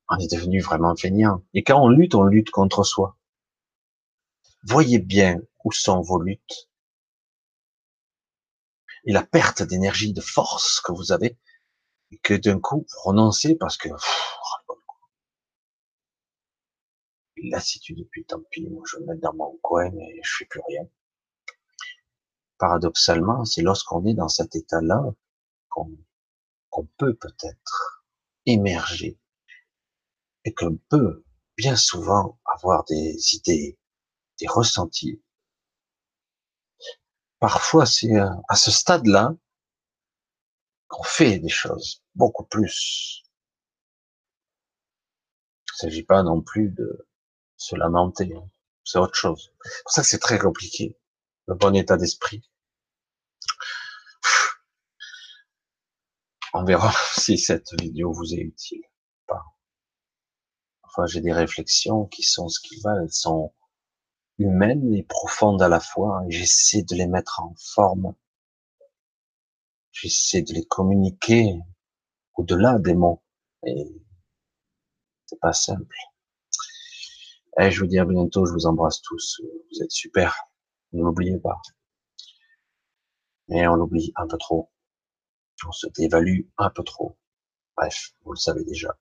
On 0.09 0.17
est 0.17 0.31
devenu 0.31 0.61
vraiment 0.61 0.95
feignant. 0.95 1.43
Et 1.53 1.63
quand 1.63 1.81
on 1.81 1.87
lutte, 1.89 2.15
on 2.15 2.23
lutte 2.25 2.51
contre 2.51 2.83
soi. 2.83 3.17
Voyez 4.63 4.99
bien 4.99 5.39
où 5.63 5.71
sont 5.71 6.01
vos 6.01 6.21
luttes. 6.21 6.69
Et 9.05 9.13
la 9.13 9.23
perte 9.23 9.63
d'énergie, 9.63 10.13
de 10.13 10.21
force 10.21 10.81
que 10.81 10.91
vous 10.91 11.11
avez, 11.11 11.37
et 12.11 12.17
que 12.19 12.33
d'un 12.33 12.59
coup, 12.59 12.85
vous 13.05 13.57
parce 13.59 13.77
que, 13.77 13.89
lassitude, 17.43 18.07
puis 18.11 18.25
tant 18.25 18.41
pis, 18.51 18.67
moi 18.69 18.83
je 18.85 18.97
me 18.97 19.07
mets 19.07 19.17
dans 19.17 19.33
mon 19.33 19.57
coin 19.63 19.91
et 19.91 20.21
je 20.23 20.37
fais 20.37 20.45
plus 20.45 20.61
rien. 20.67 20.87
Paradoxalement, 22.57 23.45
c'est 23.45 23.63
lorsqu'on 23.63 24.05
est 24.05 24.13
dans 24.13 24.27
cet 24.27 24.55
état-là 24.55 25.01
qu'on 25.69 26.85
peut 26.97 27.15
peut-être 27.15 28.05
émerger 28.45 29.19
et 30.45 30.53
qu'on 30.53 30.77
peut 30.89 31.23
bien 31.57 31.75
souvent 31.75 32.39
avoir 32.45 32.83
des 32.85 33.35
idées, 33.35 33.79
des 34.39 34.47
ressentis. 34.47 35.21
Parfois, 37.39 37.85
c'est 37.87 38.15
à 38.15 38.55
ce 38.55 38.69
stade-là 38.69 39.35
qu'on 40.87 41.03
fait 41.03 41.39
des 41.39 41.49
choses 41.49 42.00
beaucoup 42.15 42.45
plus. 42.45 43.23
Il 45.67 45.87
ne 45.87 45.89
s'agit 45.89 46.03
pas 46.03 46.23
non 46.23 46.41
plus 46.41 46.69
de 46.69 47.07
se 47.57 47.75
lamenter, 47.75 48.33
hein. 48.35 48.49
c'est 48.83 48.99
autre 48.99 49.15
chose. 49.15 49.53
C'est 49.63 49.83
pour 49.83 49.91
ça 49.91 50.01
que 50.01 50.07
c'est 50.07 50.19
très 50.19 50.39
compliqué, 50.39 50.97
le 51.47 51.55
bon 51.55 51.75
état 51.75 51.97
d'esprit. 51.97 52.43
On 56.53 56.63
verra 56.63 56.91
si 57.17 57.37
cette 57.37 57.73
vidéo 57.79 58.11
vous 58.11 58.33
est 58.33 58.41
utile. 58.41 58.83
Enfin, 60.83 61.05
j'ai 61.05 61.21
des 61.21 61.31
réflexions 61.31 62.05
qui 62.07 62.21
sont 62.21 62.49
ce 62.49 62.59
qu'ils 62.59 62.81
valent. 62.81 63.03
Elles 63.03 63.13
sont 63.13 63.53
humaines 64.37 64.93
et 64.93 65.03
profondes 65.03 65.61
à 65.61 65.69
la 65.69 65.79
fois. 65.79 66.23
J'essaie 66.27 66.83
de 66.83 66.95
les 66.95 67.07
mettre 67.07 67.39
en 67.41 67.55
forme. 67.57 68.13
J'essaie 69.93 70.41
de 70.41 70.53
les 70.53 70.65
communiquer 70.65 71.53
au-delà 72.35 72.79
des 72.79 72.93
mots. 72.93 73.21
Et 73.65 73.85
c'est 75.25 75.39
pas 75.39 75.53
simple. 75.53 75.95
Et 77.59 77.71
je 77.71 77.79
vous 77.81 77.87
dis 77.87 77.99
à 77.99 78.05
bientôt. 78.05 78.45
Je 78.45 78.53
vous 78.53 78.65
embrasse 78.65 79.01
tous. 79.01 79.41
Vous 79.71 79.83
êtes 79.83 79.91
super. 79.91 80.35
Ne 80.93 81.03
m'oubliez 81.03 81.37
pas. 81.37 81.61
Mais 83.47 83.67
on 83.67 83.75
l'oublie 83.75 84.11
un 84.15 84.27
peu 84.27 84.37
trop. 84.37 84.71
On 85.67 85.71
se 85.71 85.87
dévalue 85.87 86.41
un 86.57 86.69
peu 86.69 86.83
trop. 86.83 87.17
Bref, 87.77 88.13
vous 88.23 88.33
le 88.33 88.37
savez 88.37 88.63
déjà. 88.63 88.97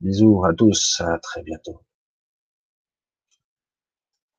Bisous 0.00 0.44
à 0.44 0.54
tous, 0.54 1.00
à 1.00 1.18
très 1.18 1.42
bientôt. 1.42 1.84